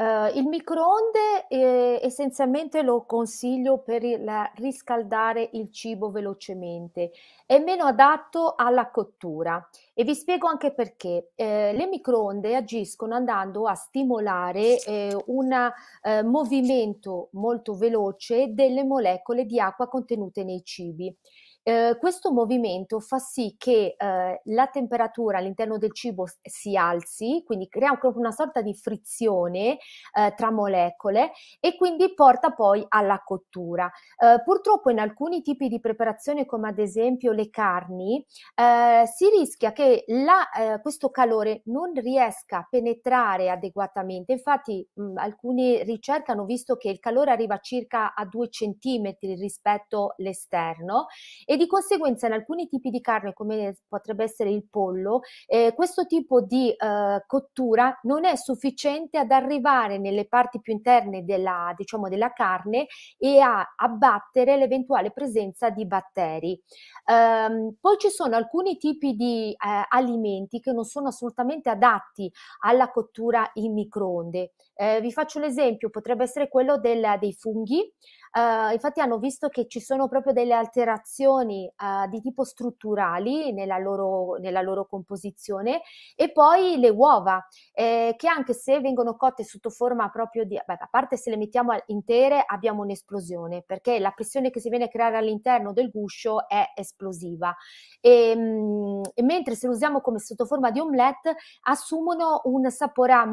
Uh, 0.00 0.34
il 0.34 0.46
microonde 0.46 1.46
eh, 1.48 2.00
essenzialmente 2.02 2.80
lo 2.80 3.04
consiglio 3.04 3.82
per 3.82 4.02
il, 4.02 4.26
riscaldare 4.54 5.50
il 5.52 5.70
cibo 5.70 6.10
velocemente, 6.10 7.10
è 7.44 7.58
meno 7.58 7.84
adatto 7.84 8.54
alla 8.56 8.88
cottura 8.88 9.68
e 9.92 10.02
vi 10.04 10.14
spiego 10.14 10.46
anche 10.46 10.72
perché. 10.72 11.32
Eh, 11.34 11.74
le 11.74 11.86
microonde 11.86 12.56
agiscono 12.56 13.14
andando 13.14 13.66
a 13.66 13.74
stimolare 13.74 14.80
eh, 14.80 15.14
un 15.26 15.52
eh, 15.52 16.22
movimento 16.22 17.28
molto 17.32 17.74
veloce 17.74 18.54
delle 18.54 18.84
molecole 18.84 19.44
di 19.44 19.60
acqua 19.60 19.86
contenute 19.86 20.44
nei 20.44 20.64
cibi. 20.64 21.14
Eh, 21.62 21.96
questo 22.00 22.32
movimento 22.32 23.00
fa 23.00 23.18
sì 23.18 23.54
che 23.58 23.94
eh, 23.96 24.40
la 24.44 24.66
temperatura 24.68 25.38
all'interno 25.38 25.76
del 25.76 25.92
cibo 25.92 26.24
si 26.42 26.74
alzi, 26.74 27.42
quindi 27.44 27.68
crea 27.68 27.98
una 28.14 28.30
sorta 28.30 28.62
di 28.62 28.74
frizione 28.74 29.76
eh, 30.14 30.32
tra 30.36 30.50
molecole 30.50 31.32
e 31.60 31.76
quindi 31.76 32.14
porta 32.14 32.52
poi 32.52 32.84
alla 32.88 33.20
cottura. 33.22 33.90
Eh, 34.16 34.42
purtroppo 34.42 34.88
in 34.90 34.98
alcuni 35.00 35.42
tipi 35.42 35.68
di 35.68 35.80
preparazione, 35.80 36.46
come 36.46 36.68
ad 36.68 36.78
esempio 36.78 37.32
le 37.32 37.50
carni, 37.50 38.24
eh, 38.54 39.04
si 39.06 39.28
rischia 39.28 39.72
che 39.72 40.04
la, 40.08 40.48
questo 40.80 41.10
calore 41.10 41.60
non 41.66 41.92
riesca 41.94 42.58
a 42.58 42.66
penetrare 42.68 43.50
adeguatamente. 43.50 44.32
Infatti, 44.32 44.86
mh, 44.94 45.18
alcune 45.18 45.82
ricerche 45.84 46.32
hanno 46.32 46.44
visto 46.46 46.76
che 46.76 46.88
il 46.88 46.98
calore 47.00 47.30
arriva 47.32 47.58
circa 47.58 48.14
a 48.14 48.24
2 48.24 48.48
cm 48.48 49.14
rispetto 49.20 50.14
all'esterno 50.16 51.06
e 51.50 51.56
di 51.56 51.66
conseguenza 51.66 52.28
in 52.28 52.32
alcuni 52.34 52.68
tipi 52.68 52.90
di 52.90 53.00
carne 53.00 53.32
come 53.32 53.78
potrebbe 53.88 54.22
essere 54.22 54.50
il 54.50 54.68
pollo 54.70 55.22
eh, 55.48 55.72
questo 55.74 56.06
tipo 56.06 56.42
di 56.42 56.70
eh, 56.70 57.24
cottura 57.26 57.98
non 58.02 58.24
è 58.24 58.36
sufficiente 58.36 59.18
ad 59.18 59.32
arrivare 59.32 59.98
nelle 59.98 60.28
parti 60.28 60.60
più 60.60 60.72
interne 60.72 61.24
della, 61.24 61.74
diciamo, 61.76 62.08
della 62.08 62.32
carne 62.32 62.86
e 63.18 63.40
a 63.40 63.66
abbattere 63.76 64.56
l'eventuale 64.56 65.10
presenza 65.10 65.70
di 65.70 65.86
batteri. 65.86 66.60
Um, 67.06 67.74
poi 67.80 67.96
ci 67.98 68.10
sono 68.10 68.36
alcuni 68.36 68.76
tipi 68.76 69.14
di 69.14 69.50
eh, 69.50 69.56
alimenti 69.88 70.60
che 70.60 70.72
non 70.72 70.84
sono 70.84 71.08
assolutamente 71.08 71.68
adatti 71.68 72.30
alla 72.60 72.90
cottura 72.90 73.50
in 73.54 73.72
microonde. 73.72 74.52
Eh, 74.82 74.98
vi 75.02 75.12
faccio 75.12 75.40
l'esempio, 75.40 75.90
potrebbe 75.90 76.22
essere 76.22 76.48
quello 76.48 76.78
del, 76.78 77.18
dei 77.18 77.34
funghi. 77.34 77.92
Uh, 78.32 78.72
infatti 78.72 79.00
hanno 79.00 79.18
visto 79.18 79.48
che 79.48 79.66
ci 79.66 79.80
sono 79.80 80.06
proprio 80.06 80.32
delle 80.32 80.54
alterazioni 80.54 81.66
uh, 81.66 82.08
di 82.08 82.20
tipo 82.20 82.44
strutturali 82.44 83.52
nella 83.52 83.76
loro, 83.76 84.36
nella 84.36 84.62
loro, 84.62 84.86
composizione. 84.86 85.82
E 86.14 86.30
poi 86.32 86.78
le 86.78 86.88
uova 86.88 87.44
eh, 87.72 88.14
che 88.16 88.28
anche 88.28 88.54
se 88.54 88.80
vengono 88.80 89.16
cotte 89.16 89.42
sotto 89.44 89.68
forma 89.68 90.08
proprio 90.10 90.44
di, 90.44 90.58
beh, 90.64 90.76
a 90.78 90.88
parte 90.88 91.16
se 91.16 91.28
le 91.28 91.36
mettiamo 91.36 91.76
intere 91.86 92.42
abbiamo 92.46 92.82
un'esplosione 92.82 93.64
perché 93.66 93.98
la 93.98 94.12
pressione 94.12 94.50
che 94.50 94.60
si 94.60 94.68
viene 94.70 94.84
a 94.84 94.88
creare 94.88 95.16
all'interno 95.16 95.72
del 95.72 95.90
guscio 95.90 96.48
è 96.48 96.72
esplosiva. 96.74 97.54
E, 98.00 98.34
mh, 98.34 98.40
mm, 98.40 99.02
e 99.12 99.22
mentre 99.24 99.56
se 99.56 99.66
le 99.66 99.74
usiamo 99.74 100.00
come 100.00 100.20
sotto 100.20 100.46
forma 100.46 100.70
di 100.70 100.78
omelette 100.78 101.34
assumono 101.62 102.42
un 102.44 102.70
sapore 102.70 103.12
a 103.12 103.26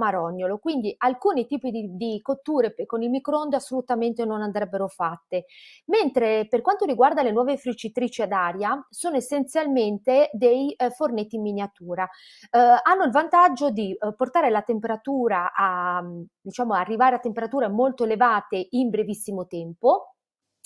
quindi 0.60 0.94
alcuni 0.98 1.37
tipi 1.46 1.72
di, 1.72 1.96
di 1.96 2.20
cotture 2.22 2.74
con 2.86 3.02
il 3.02 3.10
microonde 3.10 3.56
assolutamente 3.56 4.26
non 4.26 4.42
andrebbero 4.42 4.88
fatte. 4.88 5.46
Mentre 5.86 6.48
per 6.50 6.62
quanto 6.62 6.86
riguarda 6.86 7.22
le 7.22 7.32
nuove 7.32 7.58
friggitrici 7.58 8.22
ad 8.22 8.32
aria, 8.32 8.86
sono 8.90 9.16
essenzialmente 9.16 10.30
dei 10.34 10.72
eh, 10.74 10.90
fornetti 10.90 11.36
in 11.36 11.42
miniatura. 11.42 12.08
Eh, 12.50 12.60
hanno 12.60 13.04
il 13.04 13.12
vantaggio 13.12 13.70
di 13.70 13.92
eh, 13.92 14.14
portare 14.16 14.50
la 14.50 14.62
temperatura 14.62 15.54
a, 15.54 16.04
diciamo, 16.42 16.74
arrivare 16.74 17.16
a 17.16 17.20
temperature 17.20 17.68
molto 17.68 18.04
elevate 18.04 18.68
in 18.72 18.90
brevissimo 18.90 19.48
tempo 19.48 20.17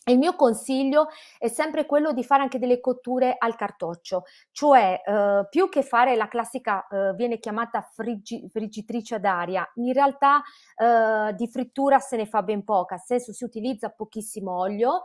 il 0.06 0.18
mio 0.18 0.36
consiglio 0.36 1.10
è 1.38 1.48
sempre 1.48 1.86
quello 1.86 2.12
di 2.12 2.24
fare 2.24 2.42
anche 2.42 2.58
delle 2.58 2.80
cotture 2.80 3.36
al 3.38 3.56
cartoccio, 3.56 4.24
cioè 4.52 5.00
eh, 5.06 5.46
più 5.48 5.70
che 5.70 5.84
fare 5.84 6.16
la 6.16 6.28
classica, 6.28 6.88
eh, 6.88 7.14
viene 7.14 7.38
chiamata 7.38 7.82
friggi, 7.82 8.50
friggitrice 8.50 9.16
ad 9.16 9.26
in 9.76 9.94
realtà 9.94 10.42
eh, 10.76 11.34
di 11.36 11.48
frittura 11.48 12.00
se 12.00 12.18
ne 12.18 12.26
fa 12.26 12.42
ben 12.42 12.64
poca, 12.64 12.96
nel 12.96 13.04
senso 13.04 13.32
si 13.32 13.44
utilizza 13.44 13.90
pochissimo 13.90 14.58
olio, 14.58 15.02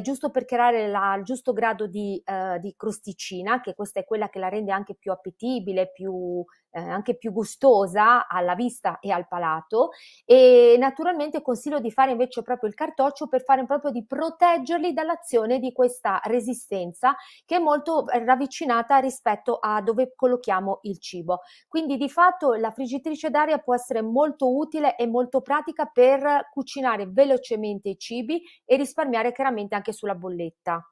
giusto 0.00 0.30
per 0.30 0.44
creare 0.46 0.88
la, 0.88 1.14
il 1.16 1.24
giusto 1.24 1.52
grado 1.52 1.86
di, 1.86 2.20
eh, 2.24 2.58
di 2.58 2.74
crosticina, 2.74 3.60
che 3.60 3.74
questa 3.74 4.00
è 4.00 4.04
quella 4.04 4.30
che 4.30 4.38
la 4.38 4.48
rende 4.48 4.72
anche 4.72 4.94
più 4.94 5.12
appetibile, 5.12 5.90
più 5.90 6.42
eh, 6.70 6.80
anche 6.80 7.16
più 7.16 7.32
gustosa 7.32 8.26
alla 8.28 8.54
vista 8.54 8.98
e 9.00 9.10
al 9.10 9.26
palato 9.26 9.90
e 10.24 10.76
naturalmente 10.78 11.42
consiglio 11.42 11.80
di 11.80 11.90
fare 11.90 12.12
invece 12.12 12.42
proprio 12.42 12.68
il 12.68 12.74
cartoccio 12.74 13.28
per 13.28 13.42
fare 13.42 13.64
proprio 13.66 13.90
di 13.90 14.04
proteggerli 14.06 14.92
dall'azione 14.92 15.58
di 15.58 15.72
questa 15.72 16.20
resistenza 16.24 17.16
che 17.44 17.56
è 17.56 17.58
molto 17.58 18.04
ravvicinata 18.06 18.98
rispetto 18.98 19.58
a 19.60 19.80
dove 19.82 20.12
collochiamo 20.14 20.80
il 20.82 20.98
cibo. 20.98 21.40
Quindi 21.66 21.96
di 21.96 22.08
fatto 22.08 22.54
la 22.54 22.70
friggitrice 22.70 23.30
d'aria 23.30 23.58
può 23.58 23.74
essere 23.74 24.02
molto 24.02 24.54
utile 24.54 24.96
e 24.96 25.06
molto 25.06 25.40
pratica 25.40 25.86
per 25.86 26.48
cucinare 26.52 27.06
velocemente 27.06 27.90
i 27.90 27.98
cibi 27.98 28.42
e 28.64 28.76
risparmiare 28.76 29.32
chiaramente 29.32 29.74
anche 29.74 29.92
sulla 29.92 30.14
bolletta. 30.14 30.82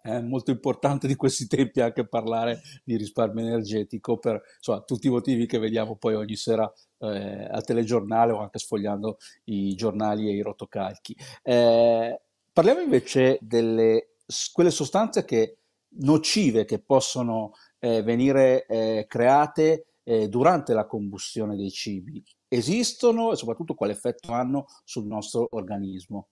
È 0.00 0.18
molto 0.20 0.50
importante 0.50 1.06
di 1.06 1.14
questi 1.14 1.46
tempi 1.46 1.82
anche 1.82 2.08
parlare 2.08 2.62
di 2.84 2.96
risparmio 2.96 3.44
energetico 3.44 4.18
per 4.18 4.40
insomma, 4.56 4.80
tutti 4.80 5.08
i 5.08 5.10
motivi 5.10 5.44
che 5.46 5.58
vediamo 5.58 5.96
poi 5.96 6.14
ogni 6.14 6.36
sera 6.36 6.70
eh, 7.00 7.48
al 7.50 7.64
telegiornale 7.64 8.32
o 8.32 8.40
anche 8.40 8.58
sfogliando 8.58 9.18
i 9.44 9.74
giornali 9.74 10.28
e 10.28 10.36
i 10.36 10.40
rotocalchi. 10.40 11.14
Eh, 11.42 12.20
parliamo 12.50 12.80
invece 12.80 13.38
delle 13.42 14.14
quelle 14.52 14.70
sostanze 14.70 15.24
che, 15.24 15.58
nocive 15.96 16.64
che 16.64 16.80
possono 16.80 17.52
eh, 17.78 18.02
venire 18.02 18.66
eh, 18.66 19.04
create 19.06 19.98
eh, 20.02 20.28
durante 20.28 20.72
la 20.72 20.86
combustione 20.86 21.56
dei 21.56 21.70
cibi. 21.70 22.24
Esistono 22.48 23.32
e 23.32 23.36
soprattutto 23.36 23.74
quale 23.74 23.92
effetto 23.92 24.32
hanno 24.32 24.64
sul 24.84 25.06
nostro 25.06 25.46
organismo? 25.50 26.28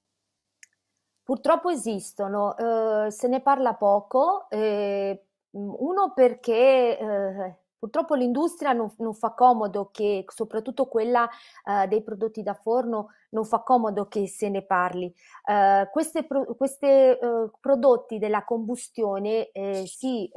Purtroppo 1.32 1.70
esistono, 1.70 2.54
eh, 2.58 3.10
se 3.10 3.26
ne 3.26 3.40
parla 3.40 3.72
poco, 3.72 4.50
eh, 4.50 5.28
uno 5.52 6.12
perché 6.12 6.98
eh, 6.98 7.56
Purtroppo 7.82 8.14
l'industria 8.14 8.72
non, 8.72 8.94
non, 8.98 9.12
fa 9.12 9.32
comodo 9.32 9.90
che, 9.90 10.24
soprattutto 10.28 10.86
quella 10.86 11.24
uh, 11.64 11.88
dei 11.88 12.00
prodotti 12.00 12.40
da 12.40 12.54
forno, 12.54 13.08
non 13.30 13.44
fa 13.44 13.58
comodo 13.58 14.06
che 14.06 14.28
se 14.28 14.48
ne 14.48 14.62
parli. 14.62 15.12
Uh, 15.44 15.90
questi 15.90 16.24
pro, 16.24 16.46
uh, 16.46 17.50
prodotti 17.58 18.20
della 18.20 18.44
combustione 18.44 19.50
eh, 19.50 19.84
si, 19.86 20.30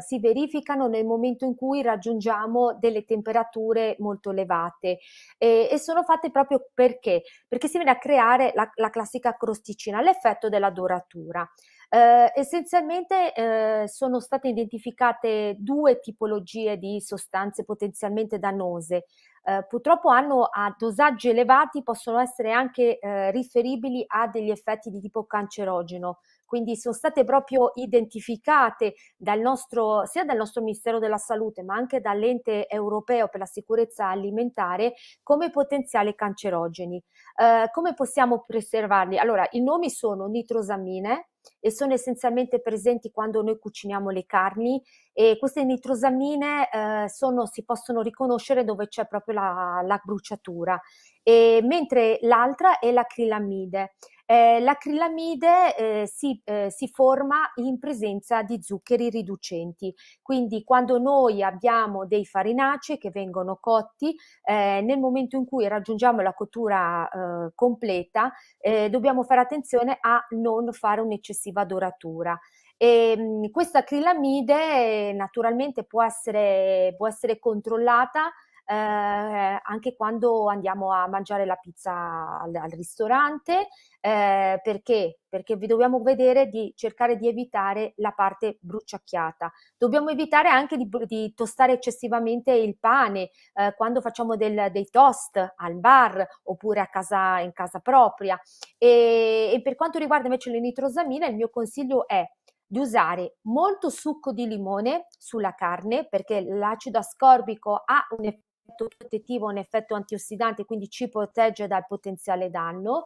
si, 0.00 0.20
verificano 0.20 0.86
nel 0.86 1.06
momento 1.06 1.46
in 1.46 1.54
cui 1.54 1.80
raggiungiamo 1.80 2.76
delle 2.78 3.06
temperature 3.06 3.96
molto 4.00 4.30
elevate 4.30 4.98
e, 5.38 5.68
e 5.70 5.78
sono 5.78 6.02
fatte 6.02 6.30
proprio 6.30 6.68
perché? 6.74 7.22
Perché 7.48 7.68
si 7.68 7.78
viene 7.78 7.92
a 7.92 7.98
creare 7.98 8.52
la, 8.54 8.70
la 8.74 8.90
classica 8.90 9.34
crosticina, 9.34 10.02
l'effetto 10.02 10.50
della 10.50 10.70
doratura. 10.70 11.50
Eh, 11.94 12.32
essenzialmente 12.34 13.34
eh, 13.34 13.86
sono 13.86 14.18
state 14.18 14.48
identificate 14.48 15.56
due 15.58 16.00
tipologie 16.00 16.78
di 16.78 17.02
sostanze 17.02 17.64
potenzialmente 17.64 18.38
dannose. 18.38 19.04
Eh, 19.44 19.66
purtroppo 19.68 20.08
hanno 20.08 20.44
a 20.44 20.74
dosaggi 20.78 21.28
elevati, 21.28 21.82
possono 21.82 22.18
essere 22.18 22.50
anche 22.50 22.98
eh, 22.98 23.30
riferibili 23.30 24.02
a 24.06 24.26
degli 24.26 24.48
effetti 24.48 24.88
di 24.88 25.00
tipo 25.00 25.24
cancerogeno. 25.24 26.20
Quindi 26.52 26.76
sono 26.76 26.94
state 26.94 27.24
proprio 27.24 27.70
identificate 27.76 28.92
dal 29.16 29.40
nostro, 29.40 30.04
sia 30.04 30.22
dal 30.22 30.36
nostro 30.36 30.60
Ministero 30.60 30.98
della 30.98 31.16
Salute, 31.16 31.62
ma 31.62 31.76
anche 31.76 32.02
dall'ente 32.02 32.68
europeo 32.68 33.28
per 33.28 33.40
la 33.40 33.46
sicurezza 33.46 34.10
alimentare 34.10 34.92
come 35.22 35.48
potenziali 35.48 36.14
cancerogeni. 36.14 37.02
Eh, 37.36 37.70
come 37.72 37.94
possiamo 37.94 38.44
preservarli? 38.46 39.16
Allora, 39.16 39.48
i 39.52 39.62
nomi 39.62 39.88
sono 39.88 40.26
nitrosamine, 40.26 41.28
e 41.58 41.70
sono 41.70 41.92
essenzialmente 41.92 42.60
presenti 42.60 43.10
quando 43.10 43.42
noi 43.42 43.58
cuciniamo 43.58 44.10
le 44.10 44.26
carni 44.26 44.80
e 45.12 45.36
queste 45.38 45.64
nitrosamine 45.64 46.68
eh, 46.70 47.08
sono, 47.08 47.46
si 47.46 47.64
possono 47.64 48.00
riconoscere 48.00 48.62
dove 48.62 48.86
c'è 48.86 49.06
proprio 49.06 49.34
la, 49.34 49.82
la 49.84 50.00
bruciatura, 50.04 50.80
e, 51.22 51.60
mentre 51.64 52.18
l'altra 52.22 52.78
è 52.78 52.92
l'acrilamide. 52.92 53.94
Eh, 54.24 54.60
l'acrilamide 54.60 55.76
eh, 55.76 56.06
si, 56.06 56.40
eh, 56.44 56.70
si, 56.70 56.88
forma 56.88 57.50
in 57.56 57.78
presenza 57.78 58.42
di 58.42 58.62
zuccheri 58.62 59.10
riducenti, 59.10 59.94
quindi 60.22 60.62
quando 60.64 60.98
noi 60.98 61.42
abbiamo 61.42 62.06
dei 62.06 62.24
farinacei 62.24 62.98
che 62.98 63.10
vengono 63.10 63.58
cotti, 63.60 64.14
eh, 64.44 64.80
nel 64.82 64.98
momento 64.98 65.36
in 65.36 65.44
cui 65.44 65.66
raggiungiamo 65.68 66.22
la 66.22 66.32
cottura 66.34 67.08
eh, 67.08 67.52
completa, 67.54 68.32
eh, 68.58 68.88
dobbiamo 68.88 69.22
fare 69.24 69.40
attenzione 69.40 69.98
a 70.00 70.24
non 70.30 70.72
fare 70.72 71.00
un'eccessiva 71.00 71.64
doratura. 71.64 72.38
Ehm, 72.76 73.50
questa 73.50 73.78
acrilamide 73.78 75.12
naturalmente 75.12 75.84
può 75.84 76.02
essere, 76.02 76.94
può 76.96 77.06
essere 77.06 77.38
controllata 77.38 78.32
eh, 78.72 79.60
anche 79.62 79.94
quando 79.94 80.48
andiamo 80.48 80.92
a 80.92 81.06
mangiare 81.06 81.44
la 81.44 81.56
pizza 81.56 82.40
al, 82.40 82.54
al 82.54 82.70
ristorante, 82.70 83.68
eh, 84.00 84.58
perché? 84.62 85.18
Perché 85.28 85.56
vi 85.56 85.66
dobbiamo 85.66 86.00
vedere 86.00 86.46
di 86.46 86.72
cercare 86.74 87.16
di 87.16 87.28
evitare 87.28 87.92
la 87.96 88.12
parte 88.12 88.56
bruciacchiata. 88.60 89.52
Dobbiamo 89.76 90.08
evitare 90.08 90.48
anche 90.48 90.78
di, 90.78 90.88
di 91.06 91.34
tostare 91.34 91.74
eccessivamente 91.74 92.52
il 92.52 92.78
pane 92.78 93.30
eh, 93.52 93.74
quando 93.76 94.00
facciamo 94.00 94.36
del, 94.36 94.70
dei 94.72 94.88
toast 94.88 95.54
al 95.56 95.74
bar 95.76 96.26
oppure 96.44 96.80
a 96.80 96.86
casa, 96.86 97.40
in 97.40 97.52
casa 97.52 97.80
propria. 97.80 98.40
E, 98.78 99.50
e 99.54 99.60
per 99.62 99.74
quanto 99.74 99.98
riguarda 99.98 100.26
invece 100.26 100.50
le 100.50 100.60
nitrosamine, 100.60 101.28
il 101.28 101.36
mio 101.36 101.50
consiglio 101.50 102.08
è 102.08 102.24
di 102.66 102.78
usare 102.78 103.36
molto 103.42 103.90
succo 103.90 104.32
di 104.32 104.46
limone 104.46 105.08
sulla 105.18 105.54
carne 105.54 106.08
perché 106.08 106.40
l'acido 106.40 106.98
ascorbico 106.98 107.82
ha 107.84 108.06
un 108.16 108.24
effetto 108.24 108.50
protettivo, 108.74 109.48
un 109.48 109.58
effetto 109.58 109.94
antiossidante, 109.94 110.64
quindi 110.64 110.88
ci 110.88 111.08
protegge 111.08 111.66
dal 111.66 111.86
potenziale 111.86 112.50
danno. 112.50 113.04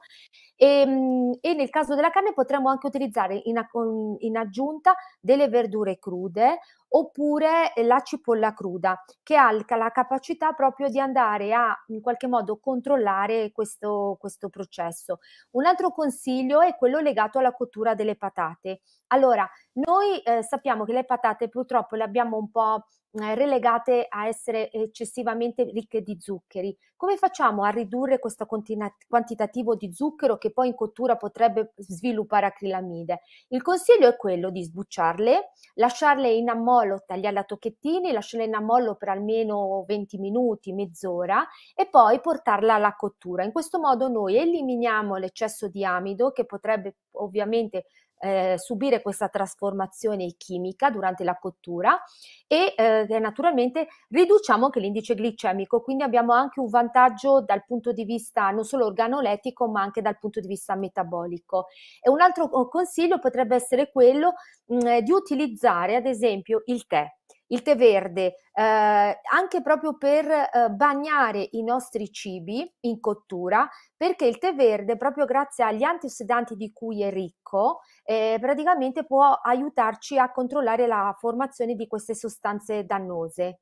E, 0.54 0.80
ehm, 0.80 1.38
e 1.40 1.54
nel 1.54 1.70
caso 1.70 1.94
della 1.94 2.10
carne 2.10 2.32
potremmo 2.32 2.68
anche 2.68 2.86
utilizzare 2.86 3.40
in, 3.44 3.62
in 4.18 4.36
aggiunta 4.36 4.94
delle 5.20 5.48
verdure 5.48 5.98
crude 5.98 6.58
oppure 6.88 7.72
la 7.82 8.00
cipolla 8.00 8.54
cruda 8.54 9.02
che 9.22 9.36
ha 9.36 9.50
la 9.52 9.90
capacità 9.90 10.52
proprio 10.52 10.88
di 10.88 11.00
andare 11.00 11.52
a 11.52 11.76
in 11.88 12.00
qualche 12.00 12.26
modo 12.26 12.58
controllare 12.58 13.50
questo, 13.52 14.16
questo 14.18 14.48
processo. 14.48 15.18
Un 15.52 15.66
altro 15.66 15.90
consiglio 15.90 16.60
è 16.60 16.76
quello 16.76 17.00
legato 17.00 17.38
alla 17.38 17.52
cottura 17.52 17.94
delle 17.94 18.16
patate. 18.16 18.80
Allora, 19.08 19.48
noi 19.74 20.18
eh, 20.20 20.42
sappiamo 20.42 20.84
che 20.84 20.92
le 20.92 21.04
patate 21.04 21.48
purtroppo 21.48 21.96
le 21.96 22.04
abbiamo 22.04 22.36
un 22.36 22.50
po' 22.50 22.86
relegate 23.18 24.06
a 24.08 24.26
essere 24.26 24.70
eccessivamente 24.70 25.64
ricche 25.64 26.02
di 26.02 26.16
zuccheri. 26.20 26.76
Come 26.96 27.16
facciamo 27.16 27.62
a 27.62 27.68
ridurre 27.68 28.18
questo 28.18 28.46
quantitativo 28.46 29.74
di 29.74 29.92
zucchero 29.92 30.38
che 30.38 30.50
poi 30.50 30.68
in 30.68 30.74
cottura 30.74 31.16
potrebbe 31.16 31.72
sviluppare 31.76 32.46
acrilamide? 32.46 33.20
Il 33.48 33.62
consiglio 33.62 34.08
è 34.08 34.16
quello 34.16 34.50
di 34.50 34.62
sbucciarle, 34.62 35.52
lasciarle 35.74 36.30
in 36.30 36.48
ammollo, 36.48 37.02
tagliarle 37.06 37.40
a 37.40 37.44
tocchettini, 37.44 38.12
lasciarle 38.12 38.46
in 38.46 38.54
ammollo 38.54 38.94
per 38.94 39.10
almeno 39.10 39.84
20 39.86 40.18
minuti, 40.18 40.72
mezz'ora 40.72 41.46
e 41.74 41.86
poi 41.88 42.20
portarla 42.20 42.74
alla 42.74 42.94
cottura. 42.94 43.44
In 43.44 43.52
questo 43.52 43.78
modo 43.78 44.08
noi 44.08 44.36
eliminiamo 44.36 45.16
l'eccesso 45.16 45.68
di 45.68 45.84
amido 45.84 46.30
che 46.32 46.46
potrebbe 46.46 46.96
ovviamente 47.18 47.86
eh, 48.26 48.58
subire 48.58 49.02
questa 49.02 49.28
trasformazione 49.28 50.34
chimica 50.36 50.90
durante 50.90 51.22
la 51.22 51.36
cottura 51.36 51.96
e 52.46 52.74
eh, 52.76 53.18
naturalmente 53.18 53.86
riduciamo 54.08 54.66
anche 54.66 54.80
l'indice 54.80 55.14
glicemico, 55.14 55.80
quindi 55.80 56.02
abbiamo 56.02 56.32
anche 56.32 56.60
un 56.60 56.68
vantaggio 56.68 57.40
dal 57.40 57.64
punto 57.64 57.92
di 57.92 58.04
vista 58.04 58.50
non 58.50 58.64
solo 58.64 58.86
organoletico 58.86 59.68
ma 59.68 59.82
anche 59.82 60.02
dal 60.02 60.18
punto 60.18 60.40
di 60.40 60.48
vista 60.48 60.74
metabolico. 60.74 61.66
E 62.00 62.10
un 62.10 62.20
altro 62.20 62.44
oh, 62.44 62.68
consiglio 62.68 63.18
potrebbe 63.18 63.54
essere 63.54 63.90
quello 63.90 64.34
mh, 64.66 64.74
mm, 64.76 64.98
di 64.98 65.12
utilizzare 65.12 65.96
ad 65.96 66.06
esempio 66.06 66.62
il 66.66 66.86
tè 66.86 67.06
il 67.48 67.62
tè 67.62 67.76
verde, 67.76 68.36
eh, 68.52 68.62
anche 68.62 69.62
proprio 69.62 69.96
per 69.96 70.26
eh, 70.26 70.70
bagnare 70.70 71.48
i 71.52 71.62
nostri 71.62 72.10
cibi 72.10 72.68
in 72.80 73.00
cottura, 73.00 73.68
perché 73.96 74.26
il 74.26 74.38
tè 74.38 74.54
verde, 74.54 74.96
proprio 74.96 75.24
grazie 75.24 75.64
agli 75.64 75.82
antiossidanti 75.82 76.56
di 76.56 76.72
cui 76.72 77.02
è 77.02 77.10
ricco, 77.10 77.80
eh, 78.04 78.38
praticamente 78.40 79.04
può 79.04 79.32
aiutarci 79.32 80.18
a 80.18 80.30
controllare 80.32 80.86
la 80.86 81.14
formazione 81.18 81.74
di 81.74 81.86
queste 81.86 82.14
sostanze 82.14 82.84
dannose. 82.84 83.60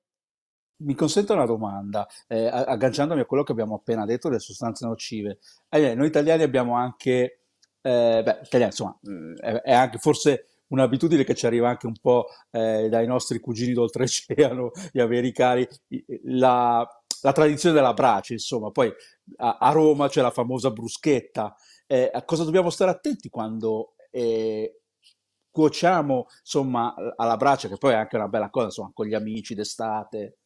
Mi 0.77 0.95
consente 0.95 1.33
una 1.33 1.47
domanda, 1.47 2.07
eh, 2.27 2.47
agganciandomi 2.47 3.21
a 3.21 3.27
quello 3.27 3.45
che 3.45 3.53
abbiamo 3.53 3.77
appena 3.77 4.05
detto 4.05 4.29
delle 4.29 4.41
sostanze 4.41 4.85
nocive. 4.87 5.39
Eh, 5.69 5.95
noi 5.95 6.09
italiani 6.09 6.43
abbiamo 6.43 6.75
anche, 6.75 7.43
eh, 7.81 8.23
beh, 8.25 8.41
italiani, 8.43 8.73
insomma, 8.73 8.99
mm, 9.09 9.37
è, 9.37 9.53
è 9.63 9.73
anche 9.73 9.99
forse 9.99 10.49
un'abitudine 10.75 11.25
che 11.25 11.35
ci 11.35 11.47
arriva 11.47 11.69
anche 11.69 11.87
un 11.87 11.95
po' 12.01 12.27
eh, 12.51 12.89
dai 12.89 13.07
nostri 13.07 13.41
cugini 13.41 13.73
d'oltreoceano, 13.73 14.71
gli 14.93 15.01
americani, 15.01 15.67
la, 16.25 16.87
la 17.23 17.33
tradizione 17.33 17.75
della 17.75 17.95
brace, 17.95 18.35
insomma, 18.35 18.71
poi 18.71 18.93
a, 19.37 19.59
a, 19.59 19.71
Roma 19.73 20.09
c'è 20.09 20.21
la 20.21 20.31
famosa 20.31 20.71
bruschetta. 20.71 21.55
Eh, 21.87 22.11
a 22.13 22.23
cosa 22.25 22.45
dobbiamo 22.45 22.71
stare 22.71 22.91
attenti 22.91 23.29
quando 23.29 23.95
eh, 24.11 24.81
cuociamo, 25.51 26.27
insomma, 26.41 26.95
alla 27.17 27.37
brace, 27.37 27.69
che 27.69 27.77
poi 27.77 27.93
è 27.93 27.97
anche 27.97 28.17
una 28.17 28.29
bella 28.29 28.51
cosa, 28.51 28.67
insomma, 28.67 28.91
con 28.93 29.07
gli 29.07 29.15
amici 29.15 29.55
d'estate? 29.55 30.39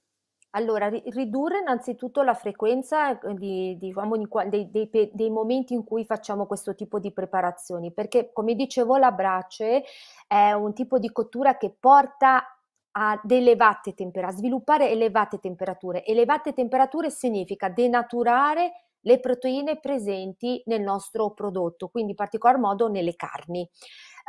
Allora, 0.52 0.88
ridurre 0.88 1.58
innanzitutto 1.58 2.22
la 2.22 2.32
frequenza 2.32 3.18
eh, 3.18 3.34
di, 3.34 3.76
diciamo, 3.78 4.16
dei, 4.48 4.70
dei, 4.70 5.10
dei, 5.12 5.30
momenti 5.30 5.74
in 5.74 5.84
cui 5.84 6.06
facciamo 6.06 6.46
questo 6.46 6.74
tipo 6.74 6.98
di 6.98 7.12
preparazioni, 7.12 7.92
perché 7.92 8.32
come 8.32 8.54
dicevo 8.54 8.96
la 8.96 9.12
brace 9.12 9.84
è 10.26 10.52
un 10.52 10.72
tipo 10.72 10.98
di 10.98 11.12
cottura 11.12 11.58
che 11.58 11.74
porta 11.78 12.58
a 12.92 13.20
elevate 13.28 13.92
temperature, 13.92 14.34
a 14.34 14.36
sviluppare 14.36 14.90
elevate 14.90 15.38
temperature. 15.38 16.04
Elevate 16.04 16.54
temperature 16.54 17.10
significa 17.10 17.68
denaturare 17.68 18.72
le 19.02 19.20
proteine 19.20 19.78
presenti 19.78 20.62
nel 20.66 20.80
nostro 20.80 21.30
prodotto, 21.32 21.88
quindi 21.88 22.10
in 22.10 22.16
particolar 22.16 22.58
modo 22.58 22.88
nelle 22.88 23.14
carni. 23.14 23.68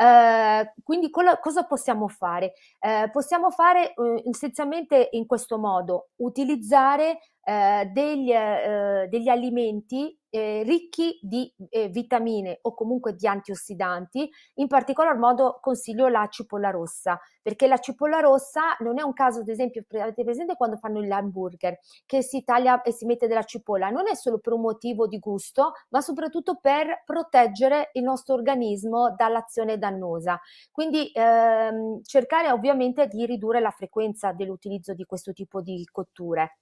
Eh, 0.01 0.73
quindi 0.81 1.09
quello, 1.09 1.37
cosa 1.41 1.63
possiamo 1.63 2.07
fare? 2.07 2.53
Eh, 2.79 3.09
possiamo 3.11 3.51
fare 3.51 3.93
eh, 3.93 4.23
essenzialmente 4.29 5.09
in 5.11 5.25
questo 5.25 5.57
modo, 5.57 6.11
utilizzare 6.17 7.19
eh, 7.43 7.89
degli, 7.91 8.31
eh, 8.31 9.07
degli, 9.09 9.27
alimenti 9.27 10.17
eh, 10.29 10.63
ricchi 10.63 11.19
di 11.21 11.51
eh, 11.69 11.87
vitamine 11.89 12.59
o 12.61 12.73
comunque 12.73 13.15
di 13.15 13.27
antiossidanti, 13.27 14.29
in 14.55 14.67
particolar 14.67 15.17
modo 15.17 15.59
consiglio 15.61 16.07
la 16.07 16.27
cipolla 16.29 16.69
rossa, 16.69 17.19
perché 17.41 17.67
la 17.67 17.79
cipolla 17.79 18.19
rossa 18.19 18.75
non 18.79 18.99
è 18.99 19.01
un 19.01 19.13
caso, 19.13 19.39
ad 19.41 19.49
esempio, 19.49 19.83
avete 19.99 20.23
presente 20.23 20.55
quando 20.55 20.77
fanno 20.77 21.01
l'hamburger, 21.01 21.77
che 22.05 22.21
si 22.21 22.43
taglia 22.43 22.81
e 22.81 22.91
si 22.91 23.05
mette 23.05 23.27
della 23.27 23.43
cipolla, 23.43 23.89
non 23.89 24.07
è 24.07 24.15
solo 24.15 24.39
per 24.39 24.53
un 24.53 24.61
motivo 24.61 25.07
di 25.07 25.19
gusto, 25.19 25.73
ma 25.89 26.01
soprattutto 26.01 26.57
per 26.59 27.03
proteggere 27.05 27.89
il 27.93 28.03
nostro 28.03 28.35
organismo 28.35 29.13
dall'azione 29.15 29.77
dannosa. 29.77 30.39
Quindi 30.71 31.11
ehm, 31.13 32.01
cercare 32.03 32.51
ovviamente 32.51 33.07
di 33.07 33.25
ridurre 33.25 33.59
la 33.59 33.71
frequenza 33.71 34.31
dell'utilizzo 34.31 34.93
di 34.93 35.05
questo 35.05 35.33
tipo 35.33 35.61
di 35.61 35.83
cotture. 35.91 36.59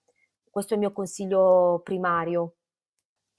Questo 0.50 0.74
è 0.74 0.78
il 0.78 0.84
mio 0.84 0.92
consiglio 0.92 1.82
primario. 1.84 2.54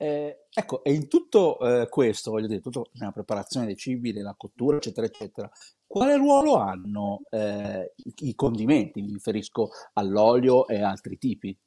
Eh, 0.00 0.46
ecco, 0.48 0.84
e 0.84 0.92
in 0.92 1.08
tutto 1.08 1.58
eh, 1.58 1.88
questo, 1.88 2.30
voglio 2.30 2.46
dire, 2.46 2.60
tutto 2.60 2.90
nella 2.94 3.10
preparazione 3.10 3.66
dei 3.66 3.76
cibi, 3.76 4.12
nella 4.12 4.36
cottura, 4.38 4.76
eccetera, 4.76 5.06
eccetera, 5.06 5.50
quale 5.86 6.16
ruolo 6.16 6.54
hanno 6.54 7.22
eh, 7.30 7.94
i, 7.96 8.14
i 8.28 8.34
condimenti? 8.36 9.02
Mi 9.02 9.12
riferisco 9.12 9.70
all'olio 9.94 10.68
e 10.68 10.82
altri 10.82 11.18
tipi. 11.18 11.58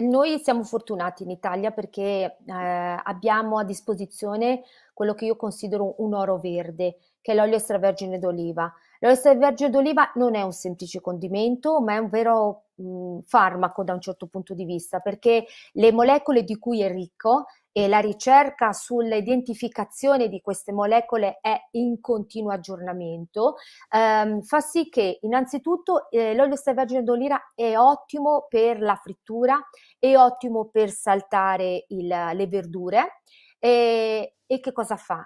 Noi 0.00 0.38
siamo 0.40 0.62
fortunati 0.62 1.22
in 1.22 1.30
Italia 1.30 1.70
perché 1.72 2.36
eh, 2.44 2.52
abbiamo 2.52 3.58
a 3.58 3.64
disposizione 3.64 4.62
quello 4.92 5.14
che 5.14 5.24
io 5.26 5.36
considero 5.36 5.94
un 5.98 6.14
oro 6.14 6.38
verde, 6.38 6.96
che 7.20 7.32
è 7.32 7.34
l'olio 7.34 7.56
extravergine 7.56 8.18
d'oliva. 8.18 8.72
L'olio 9.00 9.16
extravergine 9.16 9.70
d'oliva 9.70 10.10
non 10.14 10.34
è 10.34 10.42
un 10.42 10.52
semplice 10.52 11.00
condimento, 11.00 11.80
ma 11.80 11.94
è 11.94 11.98
un 11.98 12.08
vero 12.08 12.64
mh, 12.74 13.20
farmaco 13.26 13.84
da 13.84 13.92
un 13.94 14.00
certo 14.00 14.26
punto 14.26 14.54
di 14.54 14.64
vista, 14.64 15.00
perché 15.00 15.46
le 15.72 15.92
molecole 15.92 16.42
di 16.42 16.58
cui 16.58 16.82
è 16.82 16.90
ricco 16.90 17.46
e 17.70 17.86
la 17.86 18.00
ricerca 18.00 18.72
sull'identificazione 18.72 20.28
di 20.28 20.40
queste 20.40 20.72
molecole 20.72 21.38
è 21.40 21.56
in 21.72 22.00
continuo 22.00 22.50
aggiornamento, 22.50 23.54
ehm, 23.90 24.42
fa 24.42 24.60
sì 24.60 24.88
che 24.88 25.18
innanzitutto 25.22 26.10
eh, 26.10 26.34
l'olio 26.34 26.54
extravergine 26.54 27.02
d'oliva 27.04 27.52
è 27.54 27.76
ottimo 27.76 28.46
per 28.48 28.80
la 28.80 28.96
frittura, 28.96 29.60
è 29.98 30.16
ottimo 30.16 30.66
per 30.70 30.90
saltare 30.90 31.84
il, 31.88 32.06
le 32.06 32.46
verdure 32.48 33.20
e, 33.58 34.34
e 34.46 34.60
che 34.60 34.72
cosa 34.72 34.96
fa? 34.96 35.24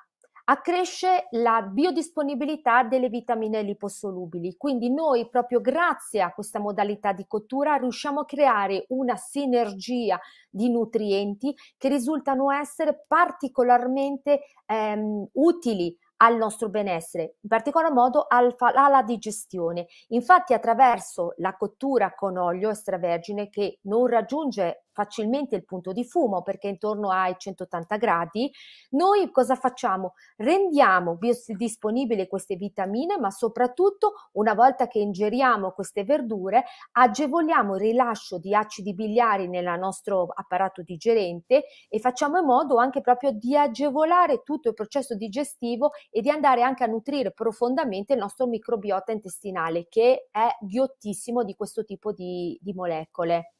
Accresce 0.53 1.29
la 1.31 1.63
biodisponibilità 1.63 2.83
delle 2.83 3.09
vitamine 3.09 3.63
liposolubili. 3.63 4.57
Quindi 4.59 4.91
noi 4.93 5.29
proprio 5.31 5.63
grazie 5.63 6.21
a 6.21 6.33
questa 6.33 6.59
modalità 6.59 7.13
di 7.13 7.27
cottura 7.27 7.77
riusciamo 7.77 8.21
a 8.21 8.25
creare 8.27 8.85
una 8.89 9.17
sinergia 9.17 10.21
di 10.51 10.71
nutrienti 10.71 11.57
che 11.79 11.89
risultano 11.89 12.51
essere 12.51 13.05
particolarmente 13.09 14.41
ehm, 14.67 15.29
utili 15.33 15.97
al 16.19 16.37
nostro 16.37 16.69
benessere, 16.69 17.37
in 17.41 17.49
particolar 17.49 17.91
modo 17.91 18.27
al, 18.29 18.55
alla 18.59 19.03
digestione. 19.03 19.87
Infatti 20.09 20.53
attraverso 20.53 21.33
la 21.39 21.57
cottura 21.57 22.15
con 22.15 22.37
olio 22.37 22.69
extravergine 22.69 23.49
che 23.49 23.79
non 23.83 24.07
raggiunge 24.07 24.85
facilmente 24.93 25.57
il 25.57 25.65
punto 25.65 25.93
di 25.93 26.05
fumo 26.05 26.43
perché 26.43 26.69
è 26.69 26.71
intorno 26.71 27.11
ai 27.11 27.35
180 27.37 27.97
gradi, 27.97 28.51
noi 28.91 29.31
cosa 29.31 29.55
facciamo? 29.55 30.15
Rendiamo 30.37 31.17
biodisponibili 31.17 32.29
queste 32.29 32.57
vitamine, 32.57 33.19
ma 33.19 33.31
soprattutto 33.31 34.15
una 34.33 34.55
volta 34.55 34.87
che 34.87 34.99
ingeriamo 34.99 35.73
queste 35.73 36.05
verdure, 36.05 36.65
agevoliamo 36.93 37.75
il 37.75 37.81
rilascio 37.81 38.39
di 38.39 38.55
acidi 38.55 38.95
biliari 38.95 39.49
nel 39.49 39.79
nostro 39.79 40.27
apparato 40.33 40.83
digerente 40.83 41.65
e 41.89 41.99
facciamo 41.99 42.39
in 42.39 42.45
modo 42.45 42.77
anche 42.77 43.01
proprio 43.01 43.33
di 43.33 43.57
agevolare 43.57 44.43
tutto 44.43 44.69
il 44.69 44.75
processo 44.75 45.15
digestivo 45.15 45.91
e 46.11 46.21
di 46.21 46.31
andare 46.31 46.63
anche 46.63 46.85
a 46.85 46.87
nutrire 46.87 47.33
profondamente 47.33 48.13
il 48.13 48.19
nostro 48.19 48.47
microbiota 48.47 49.13
intestinale 49.13 49.87
che 49.89 50.29
è 50.31 50.49
ghiottissimo 50.61 51.45
di 51.45 51.55
questo 51.55 51.85
tipo 51.85 52.13
di, 52.13 52.59
di 52.61 52.73
molecole. 52.73 53.55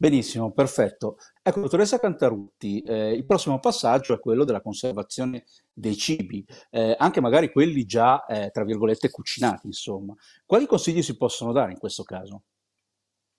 Benissimo, 0.00 0.50
perfetto. 0.52 1.18
Ecco, 1.42 1.60
dottoressa 1.60 1.98
Cantarutti, 1.98 2.80
eh, 2.80 3.12
il 3.12 3.26
prossimo 3.26 3.60
passaggio 3.60 4.14
è 4.14 4.18
quello 4.18 4.44
della 4.44 4.62
conservazione 4.62 5.44
dei 5.70 5.94
cibi, 5.94 6.42
eh, 6.70 6.96
anche 6.98 7.20
magari 7.20 7.52
quelli 7.52 7.84
già, 7.84 8.24
eh, 8.24 8.48
tra 8.50 8.64
virgolette, 8.64 9.10
cucinati, 9.10 9.66
insomma. 9.66 10.14
Quali 10.46 10.64
consigli 10.64 11.02
si 11.02 11.18
possono 11.18 11.52
dare 11.52 11.72
in 11.72 11.78
questo 11.78 12.02
caso? 12.02 12.44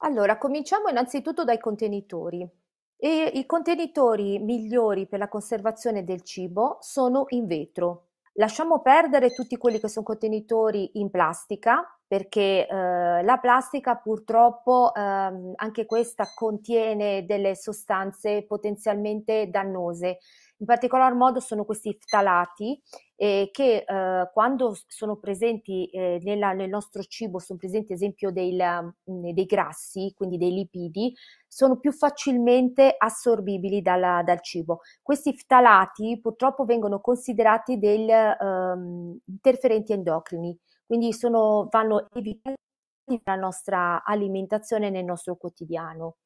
Allora, 0.04 0.38
cominciamo 0.38 0.88
innanzitutto 0.90 1.44
dai 1.44 1.58
contenitori. 1.58 2.48
E 2.96 3.32
I 3.34 3.46
contenitori 3.48 4.38
migliori 4.38 5.08
per 5.08 5.18
la 5.18 5.30
conservazione 5.30 6.04
del 6.04 6.22
cibo 6.22 6.78
sono 6.82 7.26
in 7.30 7.48
vetro. 7.48 8.11
Lasciamo 8.42 8.82
perdere 8.82 9.36
tutti 9.36 9.56
quelli 9.56 9.80
che 9.80 9.88
sono 9.88 10.04
contenitori 10.04 10.90
in 10.94 11.12
plastica, 11.12 11.86
perché 12.08 12.66
eh, 12.68 13.22
la 13.22 13.38
plastica 13.40 13.98
purtroppo 13.98 14.92
ehm, 14.96 15.52
anche 15.58 15.86
questa 15.86 16.26
contiene 16.34 17.24
delle 17.28 17.56
sostanze 17.56 18.44
potenzialmente 18.48 19.48
dannose. 19.52 20.18
In 20.62 20.68
particolar 20.68 21.16
modo 21.16 21.40
sono 21.40 21.66
questi 21.66 21.92
ftalati 22.00 22.80
eh, 23.16 23.50
che 23.52 23.84
eh, 23.86 24.30
quando 24.32 24.78
sono 24.88 25.18
presenti 25.18 25.88
eh, 25.88 26.20
nella, 26.22 26.54
nel 26.54 26.70
nostro 26.70 27.02
cibo, 27.02 27.40
sono 27.40 27.58
presenti 27.58 27.94
ad 27.94 27.98
esempio 27.98 28.32
dei, 28.32 28.56
dei, 29.04 29.46
grassi, 29.46 30.14
quindi 30.16 30.38
dei 30.38 30.54
lipidi, 30.54 31.16
sono 31.48 31.80
più 31.80 31.92
facilmente 31.92 32.94
assorbibili 32.96 33.82
dalla, 33.82 34.22
dal 34.24 34.42
cibo. 34.42 34.82
Questi 35.02 35.34
ftalati 35.34 36.20
purtroppo 36.22 36.64
vengono 36.64 37.02
considerati 37.02 37.80
degli 37.80 38.12
um, 38.12 39.18
interferenti 39.26 39.94
endocrini 39.94 40.56
quindi 40.92 41.14
sono, 41.14 41.70
vanno 41.72 42.10
evitati 42.12 42.58
nella 43.06 43.40
nostra 43.40 44.04
alimentazione 44.04 44.90
nel 44.90 45.06
nostro 45.06 45.38
quotidiano. 45.38 46.18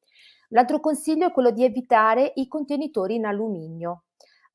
L'altro 0.48 0.80
consiglio 0.80 1.28
è 1.28 1.32
quello 1.32 1.52
di 1.52 1.62
evitare 1.62 2.32
i 2.34 2.48
contenitori 2.48 3.14
in 3.14 3.26
alluminio, 3.26 4.05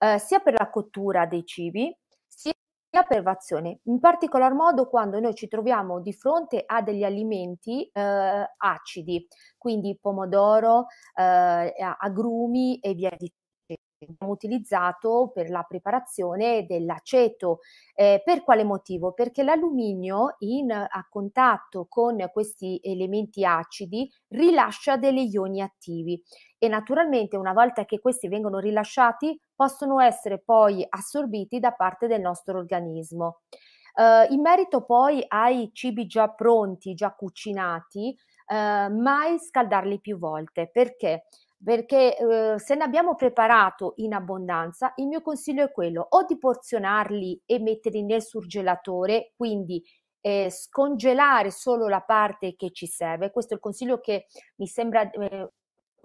eh, 0.02 0.18
sia 0.18 0.40
per 0.40 0.54
la 0.58 0.70
cottura 0.70 1.26
dei 1.28 1.46
cibi, 1.46 1.96
sia 2.28 3.04
per 3.08 3.24
l'azione. 3.24 3.80
In 3.84 4.00
particolar 4.00 4.54
modo 4.54 4.88
quando 4.90 5.20
noi 5.20 5.34
ci 5.36 5.48
troviamo 5.48 6.02
di 6.02 6.12
fronte 6.14 6.64
a 6.66 6.82
degli 6.82 7.04
alimenti 7.04 7.90
eh, 7.92 8.54
acidi, 8.58 9.28
quindi 9.58 9.98
pomodoro, 10.00 10.88
eh, 11.16 11.74
agrumi 12.00 12.80
e 12.80 12.94
via 12.94 13.12
di 13.18 13.32
abbiamo 14.06 14.34
utilizzato 14.34 15.32
per 15.34 15.50
la 15.50 15.64
preparazione 15.64 16.66
dell'aceto. 16.66 17.60
Eh, 17.94 18.22
per 18.24 18.44
quale 18.44 18.64
motivo? 18.64 19.14
Perché 19.14 19.44
l'alluminio 19.44 20.36
in, 20.40 20.72
a 20.72 21.08
contatto 21.10 21.86
con 21.88 22.30
questi 22.32 22.80
elementi 22.84 23.46
acidi 23.46 24.12
rilascia 24.30 24.98
degli 24.98 25.30
ioni 25.32 25.62
attivi 25.62 26.22
e 26.58 26.68
naturalmente 26.68 27.38
una 27.38 27.54
volta 27.54 27.86
che 27.86 28.00
questi 28.00 28.28
vengono 28.28 28.60
rilasciati 28.60 29.40
possono 29.56 30.00
essere 30.00 30.40
poi 30.40 30.86
assorbiti 30.88 31.60
da 31.60 31.72
parte 31.72 32.08
del 32.08 32.22
nostro 32.22 32.58
organismo. 32.58 33.42
Uh, 33.94 34.32
in 34.32 34.40
merito 34.40 34.86
poi 34.86 35.24
ai 35.28 35.70
cibi 35.74 36.06
già 36.08 36.30
pronti, 36.30 36.94
già 36.94 37.14
cucinati, 37.14 38.18
uh, 38.48 38.96
mai 38.96 39.38
scaldarli 39.38 40.00
più 40.00 40.18
volte 40.18 40.70
perché 40.72 41.26
perché 41.64 42.18
eh, 42.18 42.60
se 42.60 42.76
ne 42.76 42.84
abbiamo 42.84 43.16
preparato 43.16 43.94
in 43.98 44.14
abbondanza, 44.14 44.94
il 44.96 45.08
mio 45.08 45.22
consiglio 45.22 45.66
è 45.66 45.72
quello 45.72 46.06
o 46.10 46.24
di 46.26 46.38
porzionarli 46.38 47.44
e 47.46 47.60
metterli 47.60 48.04
nel 48.04 48.24
surgelatore, 48.24 49.34
quindi 49.36 49.84
eh, 50.22 50.50
scongelare 50.50 51.52
solo 51.52 51.88
la 51.88 52.02
parte 52.02 52.56
che 52.56 52.72
ci 52.72 52.88
serve. 52.88 53.32
Questo 53.32 53.54
è 53.54 53.56
il 53.56 53.62
consiglio 53.62 54.00
che 54.00 54.28
mi 54.58 54.68
sembra 54.68 55.10
eh, 55.10 55.50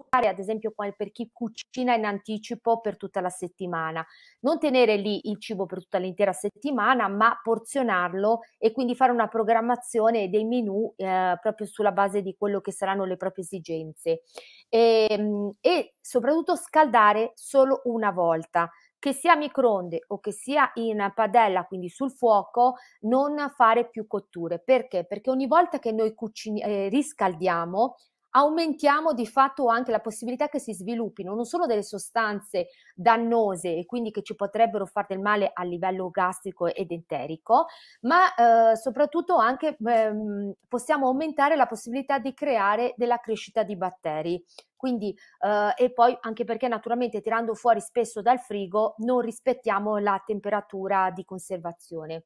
ad 0.09 0.39
esempio 0.39 0.73
per 0.75 1.11
chi 1.11 1.29
cucina 1.31 1.95
in 1.95 2.05
anticipo 2.05 2.79
per 2.79 2.97
tutta 2.97 3.21
la 3.21 3.29
settimana. 3.29 4.05
Non 4.41 4.59
tenere 4.59 4.95
lì 4.97 5.29
il 5.29 5.39
cibo 5.39 5.65
per 5.65 5.79
tutta 5.79 5.97
l'intera 5.97 6.33
settimana, 6.33 7.07
ma 7.07 7.39
porzionarlo 7.41 8.41
e 8.57 8.71
quindi 8.71 8.95
fare 8.95 9.11
una 9.11 9.27
programmazione 9.27 10.29
dei 10.29 10.45
menù 10.45 10.91
eh, 10.95 11.37
proprio 11.41 11.67
sulla 11.67 11.91
base 11.91 12.21
di 12.21 12.35
quello 12.37 12.61
che 12.61 12.71
saranno 12.71 13.05
le 13.05 13.17
proprie 13.17 13.43
esigenze. 13.43 14.23
E, 14.69 15.07
ehm, 15.09 15.53
e 15.61 15.95
soprattutto 16.01 16.55
scaldare 16.55 17.31
solo 17.35 17.81
una 17.85 18.11
volta 18.11 18.69
che 18.99 19.13
sia 19.13 19.33
a 19.33 19.37
microonde 19.37 20.05
o 20.07 20.19
che 20.19 20.31
sia 20.31 20.71
in 20.75 21.11
padella, 21.13 21.65
quindi 21.65 21.89
sul 21.89 22.11
fuoco, 22.11 22.75
non 23.01 23.53
fare 23.55 23.89
più 23.89 24.07
cotture. 24.07 24.59
Perché? 24.59 25.05
Perché 25.05 25.29
ogni 25.29 25.47
volta 25.47 25.79
che 25.79 25.91
noi 25.91 26.13
cucini- 26.13 26.61
eh, 26.61 26.89
riscaldiamo, 26.89 27.95
aumentiamo 28.31 29.13
di 29.13 29.25
fatto 29.25 29.67
anche 29.67 29.91
la 29.91 29.99
possibilità 29.99 30.49
che 30.49 30.59
si 30.59 30.73
sviluppino 30.73 31.33
non 31.33 31.45
solo 31.45 31.65
delle 31.65 31.83
sostanze 31.83 32.67
dannose 32.93 33.75
e 33.75 33.85
quindi 33.85 34.11
che 34.11 34.21
ci 34.21 34.35
potrebbero 34.35 34.85
fare 34.85 35.07
del 35.09 35.19
male 35.19 35.49
a 35.53 35.63
livello 35.63 36.09
gastrico 36.09 36.67
ed 36.67 36.91
enterico, 36.91 37.67
ma 38.01 38.71
eh, 38.71 38.75
soprattutto 38.75 39.35
anche 39.37 39.77
ehm, 39.83 40.53
possiamo 40.67 41.07
aumentare 41.07 41.55
la 41.55 41.65
possibilità 41.67 42.19
di 42.19 42.33
creare 42.33 42.93
della 42.97 43.17
crescita 43.19 43.63
di 43.63 43.75
batteri. 43.77 44.43
Quindi, 44.75 45.15
eh, 45.39 45.73
e 45.75 45.91
poi 45.93 46.15
anche 46.21 46.43
perché 46.43 46.67
naturalmente 46.67 47.21
tirando 47.21 47.53
fuori 47.55 47.81
spesso 47.81 48.21
dal 48.21 48.39
frigo 48.39 48.95
non 48.99 49.19
rispettiamo 49.21 49.97
la 49.97 50.21
temperatura 50.25 51.09
di 51.11 51.23
conservazione. 51.25 52.25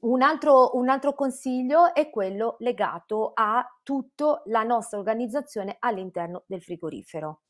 Un 0.00 0.22
altro, 0.22 0.76
un 0.76 0.88
altro, 0.88 1.12
consiglio 1.12 1.94
è 1.94 2.08
quello 2.08 2.56
legato 2.60 3.32
a 3.34 3.62
tutta 3.82 4.40
la 4.46 4.62
nostra 4.62 4.98
organizzazione 4.98 5.76
all'interno 5.78 6.44
del 6.46 6.62
frigorifero. 6.62 7.40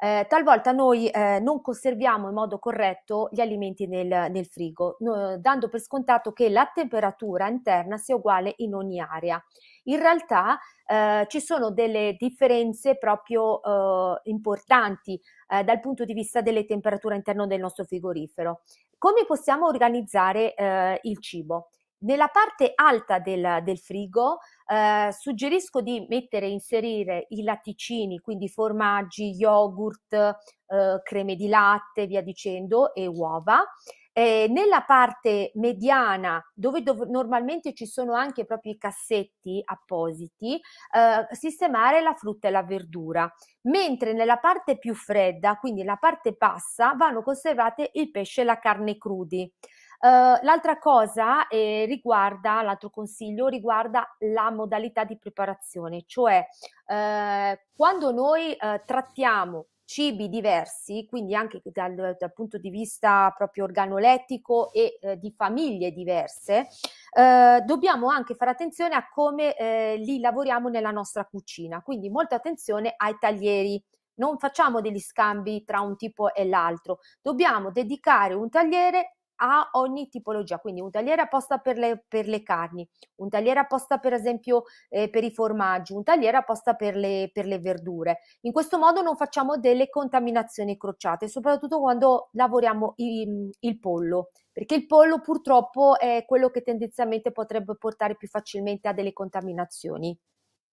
Eh, 0.00 0.24
talvolta 0.26 0.72
noi 0.72 1.08
eh, 1.10 1.38
non 1.40 1.60
conserviamo 1.60 2.28
in 2.28 2.34
modo 2.34 2.58
corretto 2.60 3.28
gli 3.30 3.40
alimenti 3.40 3.86
nel, 3.86 4.30
nel 4.30 4.46
frigo, 4.46 4.96
no, 5.00 5.36
dando 5.38 5.68
per 5.68 5.80
scontato 5.80 6.32
che 6.32 6.48
la 6.48 6.70
temperatura 6.72 7.48
interna 7.48 7.98
sia 7.98 8.14
uguale 8.14 8.54
in 8.58 8.74
ogni 8.74 9.00
area. 9.00 9.42
In 9.84 9.98
realtà 9.98 10.58
eh, 10.86 11.26
ci 11.28 11.40
sono 11.40 11.72
delle 11.72 12.16
differenze 12.18 12.96
proprio 12.96 13.60
eh, 13.60 14.20
importanti 14.30 15.20
eh, 15.48 15.62
dal 15.62 15.80
punto 15.80 16.04
di 16.04 16.14
vista 16.14 16.40
delle 16.40 16.64
temperature 16.64 17.12
all'interno 17.12 17.46
del 17.46 17.60
nostro 17.60 17.84
frigorifero. 17.84 18.62
Come 18.96 19.26
possiamo 19.26 19.66
organizzare 19.66 20.54
eh, 20.54 21.00
il 21.02 21.20
cibo? 21.20 21.68
Nella 22.00 22.28
parte 22.28 22.72
alta 22.76 23.18
del, 23.18 23.60
del 23.64 23.78
frigo 23.78 24.38
eh, 24.66 25.08
suggerisco 25.10 25.80
di 25.80 26.06
mettere 26.08 26.46
e 26.46 26.50
inserire 26.50 27.26
i 27.30 27.42
latticini, 27.42 28.20
quindi 28.20 28.48
formaggi, 28.48 29.30
yogurt, 29.30 30.12
eh, 30.12 31.00
creme 31.02 31.34
di 31.34 31.48
latte, 31.48 32.06
via 32.06 32.22
dicendo, 32.22 32.94
e 32.94 33.06
uova. 33.06 33.64
Eh, 34.12 34.46
nella 34.48 34.82
parte 34.82 35.52
mediana, 35.54 36.44
dove, 36.52 36.82
dove, 36.82 37.06
normalmente 37.06 37.72
ci 37.72 37.86
sono 37.86 38.14
anche 38.14 38.44
proprio 38.44 38.72
i 38.72 38.76
cassetti 38.76 39.60
appositi, 39.64 40.54
eh, 40.54 41.34
sistemare 41.34 42.00
la 42.00 42.14
frutta 42.14 42.48
e 42.48 42.50
la 42.50 42.64
verdura, 42.64 43.32
mentre 43.62 44.12
nella 44.12 44.38
parte 44.38 44.76
più 44.76 44.94
fredda, 44.94 45.56
quindi 45.56 45.84
la 45.84 45.96
parte 45.96 46.32
bassa, 46.32 46.94
vanno 46.96 47.22
conservate 47.22 47.90
il 47.94 48.10
pesce 48.10 48.40
e 48.40 48.44
la 48.44 48.58
carne 48.58 48.96
crudi. 48.98 49.52
Uh, 50.00 50.38
l'altra 50.44 50.78
cosa 50.78 51.48
eh, 51.48 51.84
riguarda, 51.86 52.62
l'altro 52.62 52.88
consiglio 52.88 53.48
riguarda 53.48 54.06
la 54.20 54.50
modalità 54.52 55.02
di 55.02 55.18
preparazione, 55.18 56.04
cioè 56.06 56.46
eh, 56.86 57.66
quando 57.74 58.12
noi 58.12 58.52
eh, 58.52 58.82
trattiamo 58.86 59.66
cibi 59.88 60.28
diversi, 60.28 61.06
quindi 61.08 61.34
anche 61.34 61.62
dal, 61.64 61.94
dal, 62.18 62.32
punto 62.34 62.58
di 62.58 62.68
vista 62.68 63.32
proprio 63.34 63.64
organolettico 63.64 64.70
e 64.70 64.98
eh, 65.00 65.18
di 65.18 65.32
famiglie 65.32 65.92
diverse, 65.92 66.68
eh, 67.16 67.62
dobbiamo 67.64 68.08
anche 68.08 68.34
fare 68.34 68.50
attenzione 68.50 68.94
a 68.94 69.08
come 69.08 69.56
eh, 69.56 69.96
li 69.96 70.20
lavoriamo 70.20 70.68
nella 70.68 70.90
nostra 70.90 71.24
cucina, 71.24 71.80
quindi 71.82 72.10
molta 72.10 72.36
attenzione 72.36 72.92
ai 72.98 73.16
taglieri. 73.18 73.82
Non 74.16 74.36
facciamo 74.38 74.82
degli 74.82 74.98
scambi 74.98 75.64
tra 75.64 75.80
un 75.80 75.96
tipo 75.96 76.34
e 76.34 76.44
l'altro, 76.44 76.98
dobbiamo 77.22 77.70
dedicare 77.70 78.34
un 78.34 78.50
tagliere 78.50 79.17
a 79.40 79.68
ogni 79.72 80.08
tipologia, 80.08 80.58
quindi 80.58 80.80
un 80.80 80.90
tagliere 80.90 81.22
apposta 81.22 81.58
per 81.58 81.76
le, 81.76 82.04
per 82.08 82.26
le 82.26 82.42
carni, 82.42 82.88
un 83.16 83.28
tagliere 83.28 83.60
apposta 83.60 83.98
per 83.98 84.12
esempio 84.12 84.64
eh, 84.88 85.08
per 85.10 85.24
i 85.24 85.30
formaggi, 85.30 85.92
un 85.92 86.02
tagliere 86.02 86.36
apposta 86.36 86.74
per 86.74 86.96
le, 86.96 87.30
per 87.32 87.46
le 87.46 87.58
verdure. 87.58 88.20
In 88.42 88.52
questo 88.52 88.78
modo 88.78 89.02
non 89.02 89.16
facciamo 89.16 89.56
delle 89.56 89.88
contaminazioni 89.88 90.76
crociate, 90.76 91.28
soprattutto 91.28 91.78
quando 91.78 92.30
lavoriamo 92.32 92.94
il, 92.96 93.50
il 93.60 93.78
pollo, 93.78 94.30
perché 94.52 94.74
il 94.74 94.86
pollo 94.86 95.20
purtroppo 95.20 95.98
è 95.98 96.24
quello 96.26 96.50
che 96.50 96.62
tendenzialmente 96.62 97.32
potrebbe 97.32 97.76
portare 97.76 98.16
più 98.16 98.28
facilmente 98.28 98.88
a 98.88 98.92
delle 98.92 99.12
contaminazioni. 99.12 100.18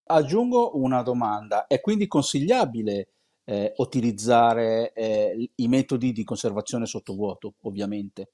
Aggiungo 0.08 0.78
una 0.78 1.02
domanda, 1.02 1.66
è 1.68 1.82
quindi 1.82 2.08
consigliabile 2.08 3.10
eh, 3.46 3.74
utilizzare 3.78 4.92
eh, 4.94 5.52
i 5.56 5.68
metodi 5.68 6.12
di 6.12 6.24
conservazione 6.24 6.86
sottovuoto, 6.86 7.56
ovviamente? 7.62 8.32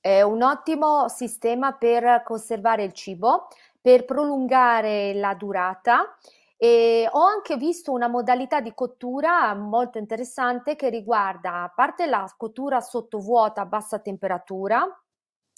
È 0.00 0.22
un 0.22 0.42
ottimo 0.42 1.08
sistema 1.08 1.72
per 1.72 2.22
conservare 2.24 2.84
il 2.84 2.92
cibo, 2.92 3.48
per 3.80 4.04
prolungare 4.04 5.14
la 5.14 5.34
durata 5.34 6.16
e 6.56 7.08
ho 7.10 7.24
anche 7.24 7.56
visto 7.56 7.92
una 7.92 8.08
modalità 8.08 8.60
di 8.60 8.74
cottura 8.74 9.54
molto 9.54 9.98
interessante 9.98 10.74
che 10.76 10.88
riguarda, 10.88 11.62
a 11.62 11.72
parte 11.74 12.06
la 12.06 12.32
cottura 12.36 12.80
sottovuota 12.80 13.60
a 13.60 13.66
bassa 13.66 14.00
temperatura, 14.00 14.84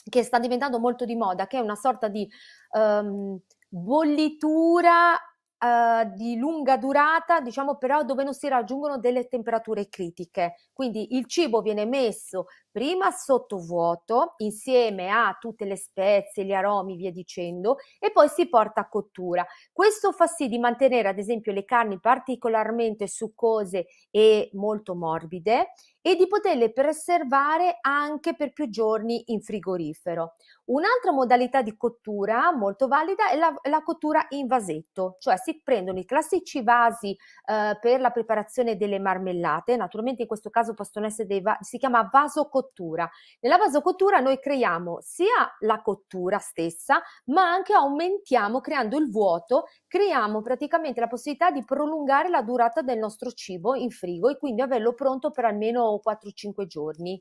che 0.08 0.22
sta 0.22 0.38
diventando 0.38 0.78
molto 0.78 1.04
di 1.04 1.16
moda, 1.16 1.46
che 1.46 1.58
è 1.58 1.60
una 1.60 1.74
sorta 1.74 2.08
di 2.08 2.28
um, 2.72 3.38
bollitura 3.68 5.18
uh, 5.60 6.14
di 6.14 6.36
lunga 6.36 6.76
durata, 6.76 7.40
diciamo 7.40 7.76
però 7.76 8.02
dove 8.02 8.24
non 8.24 8.34
si 8.34 8.48
raggiungono 8.48 8.98
delle 8.98 9.28
temperature 9.28 9.88
critiche. 9.88 10.54
Quindi 10.72 11.16
il 11.16 11.26
cibo 11.26 11.60
viene 11.60 11.84
messo 11.84 12.46
prima 12.70 13.10
sottovuoto 13.10 14.34
insieme 14.38 15.10
a 15.10 15.36
tutte 15.38 15.64
le 15.64 15.76
spezie, 15.76 16.44
gli 16.44 16.52
aromi, 16.52 16.96
via 16.96 17.10
dicendo, 17.10 17.76
e 17.98 18.10
poi 18.12 18.28
si 18.28 18.48
porta 18.48 18.82
a 18.82 18.88
cottura. 18.88 19.44
Questo 19.72 20.12
fa 20.12 20.26
sì 20.26 20.48
di 20.48 20.58
mantenere 20.58 21.08
ad 21.08 21.18
esempio 21.18 21.52
le 21.52 21.64
carni 21.64 21.98
particolarmente 22.00 23.06
succose 23.06 23.86
e 24.10 24.50
molto 24.54 24.94
morbide 24.94 25.72
e 26.02 26.16
di 26.16 26.26
poterle 26.26 26.72
preservare 26.72 27.78
anche 27.80 28.34
per 28.34 28.52
più 28.52 28.68
giorni 28.68 29.22
in 29.26 29.40
frigorifero. 29.42 30.34
Un'altra 30.70 31.12
modalità 31.12 31.62
di 31.62 31.76
cottura 31.76 32.54
molto 32.54 32.86
valida 32.86 33.28
è 33.30 33.36
la, 33.36 33.52
la 33.68 33.82
cottura 33.82 34.24
in 34.30 34.46
vasetto, 34.46 35.16
cioè 35.18 35.36
si 35.36 35.60
prendono 35.62 35.98
i 35.98 36.04
classici 36.04 36.62
vasi 36.62 37.10
eh, 37.10 37.76
per 37.80 38.00
la 38.00 38.10
preparazione 38.10 38.76
delle 38.76 39.00
marmellate, 39.00 39.76
naturalmente 39.76 40.22
in 40.22 40.28
questo 40.28 40.48
caso 40.48 40.74
possono 40.74 41.06
essere 41.06 41.26
dei 41.26 41.40
vasi, 41.40 41.64
si 41.64 41.78
chiama 41.78 42.08
vaso 42.10 42.48
cottura. 42.48 43.08
Nella 43.40 43.58
vasocottura 43.58 44.20
noi 44.20 44.38
creiamo 44.38 44.98
sia 45.00 45.56
la 45.60 45.82
cottura 45.82 46.38
stessa, 46.38 47.02
ma 47.26 47.42
anche 47.42 47.74
aumentiamo 47.74 48.60
creando 48.60 48.96
il 48.96 49.10
vuoto, 49.10 49.64
creiamo 49.86 50.40
praticamente 50.40 51.00
la 51.00 51.08
possibilità 51.08 51.50
di 51.50 51.64
prolungare 51.64 52.28
la 52.28 52.42
durata 52.42 52.80
del 52.80 52.98
nostro 52.98 53.32
cibo 53.32 53.74
in 53.74 53.90
frigo 53.90 54.28
e 54.28 54.38
quindi 54.38 54.62
averlo 54.62 54.94
pronto 54.94 55.30
per 55.30 55.46
almeno 55.46 55.89
4-5 55.98 56.66
giorni. 56.66 57.20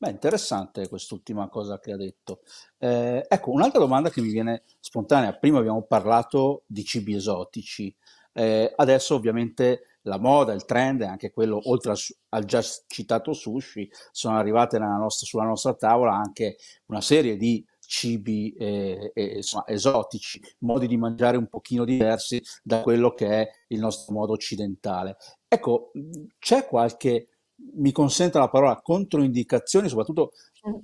Beh, 0.00 0.10
interessante 0.10 0.88
quest'ultima 0.88 1.48
cosa 1.48 1.80
che 1.80 1.92
ha 1.92 1.96
detto. 1.96 2.42
Eh, 2.78 3.26
ecco, 3.28 3.50
un'altra 3.50 3.80
domanda 3.80 4.10
che 4.10 4.20
mi 4.20 4.30
viene 4.30 4.62
spontanea. 4.78 5.36
Prima 5.36 5.58
abbiamo 5.58 5.82
parlato 5.82 6.62
di 6.66 6.84
cibi 6.84 7.14
esotici, 7.14 7.94
eh, 8.32 8.72
adesso 8.76 9.16
ovviamente 9.16 9.98
la 10.02 10.18
moda, 10.18 10.52
il 10.52 10.64
trend 10.64 11.02
anche 11.02 11.32
quello, 11.32 11.60
oltre 11.68 11.90
al, 11.90 11.98
al 12.30 12.44
già 12.44 12.62
citato 12.86 13.32
sushi, 13.32 13.90
sono 14.12 14.38
arrivate 14.38 14.78
nostra, 14.78 15.26
sulla 15.26 15.44
nostra 15.44 15.74
tavola 15.74 16.14
anche 16.14 16.56
una 16.86 17.00
serie 17.00 17.36
di 17.36 17.64
cibi 17.80 18.52
eh, 18.52 19.10
eh, 19.14 19.36
insomma, 19.36 19.66
esotici, 19.66 20.40
modi 20.58 20.86
di 20.86 20.96
mangiare 20.96 21.36
un 21.36 21.48
pochino 21.48 21.84
diversi 21.84 22.40
da 22.62 22.82
quello 22.82 23.14
che 23.14 23.26
è 23.26 23.48
il 23.68 23.80
nostro 23.80 24.14
modo 24.14 24.32
occidentale. 24.32 25.16
Ecco, 25.48 25.90
c'è 26.38 26.66
qualche, 26.66 27.28
mi 27.74 27.92
consente 27.92 28.38
la 28.38 28.48
parola, 28.48 28.80
controindicazioni, 28.80 29.88
soprattutto 29.88 30.32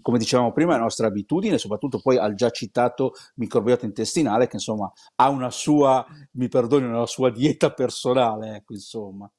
come 0.01 0.19
dicevamo 0.19 0.53
prima, 0.53 0.77
è 0.77 0.79
nostra 0.79 1.07
abitudine, 1.07 1.59
soprattutto 1.59 2.01
poi 2.01 2.17
al 2.17 2.35
già 2.35 2.51
citato 2.51 3.13
microbiota 3.37 3.85
intestinale, 3.85 4.47
che 4.47 4.57
insomma 4.57 4.91
ha 5.17 5.29
una 5.29 5.51
sua, 5.51 6.05
mi 6.33 6.49
perdoni, 6.49 6.87
una 6.87 7.07
sua 7.07 7.31
dieta 7.31 7.73
personale, 7.73 8.57
ecco, 8.57 8.73
insomma. 8.73 9.31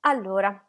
Allora, 0.00 0.62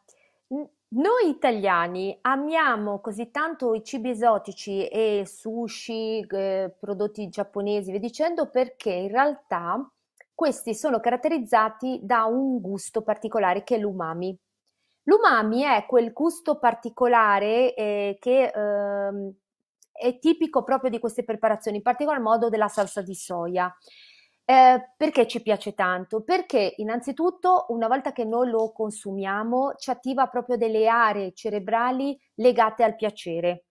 noi 0.88 1.28
italiani 1.28 2.16
amiamo 2.22 3.00
così 3.00 3.30
tanto 3.30 3.74
i 3.74 3.82
cibi 3.84 4.10
esotici 4.10 4.86
e 4.86 5.24
sushi, 5.26 6.20
eh, 6.20 6.74
prodotti 6.78 7.28
giapponesi, 7.28 7.90
vi 7.92 7.98
dicendo, 7.98 8.48
perché 8.48 8.92
in 8.92 9.08
realtà 9.08 9.90
questi 10.34 10.74
sono 10.74 11.00
caratterizzati 11.00 12.00
da 12.02 12.24
un 12.24 12.60
gusto 12.60 13.02
particolare 13.02 13.64
che 13.64 13.76
è 13.76 13.78
l'umami. 13.78 14.36
L'umami 15.08 15.62
è 15.62 15.86
quel 15.86 16.12
gusto 16.12 16.58
particolare 16.58 17.74
eh, 17.74 18.16
che 18.20 18.50
ehm, 18.52 19.32
è 19.92 20.18
tipico 20.18 20.64
proprio 20.64 20.90
di 20.90 20.98
queste 20.98 21.24
preparazioni, 21.24 21.78
in 21.78 21.82
particolar 21.82 22.20
modo 22.20 22.48
della 22.48 22.68
salsa 22.68 23.02
di 23.02 23.14
soia. 23.14 23.72
Eh, 24.44 24.92
perché 24.96 25.26
ci 25.26 25.42
piace 25.42 25.74
tanto? 25.74 26.22
Perché 26.22 26.74
innanzitutto 26.76 27.66
una 27.68 27.88
volta 27.88 28.12
che 28.12 28.24
noi 28.24 28.48
lo 28.48 28.72
consumiamo 28.72 29.74
ci 29.76 29.90
attiva 29.90 30.28
proprio 30.28 30.56
delle 30.56 30.86
aree 30.88 31.32
cerebrali 31.32 32.18
legate 32.34 32.84
al 32.84 32.94
piacere 32.96 33.65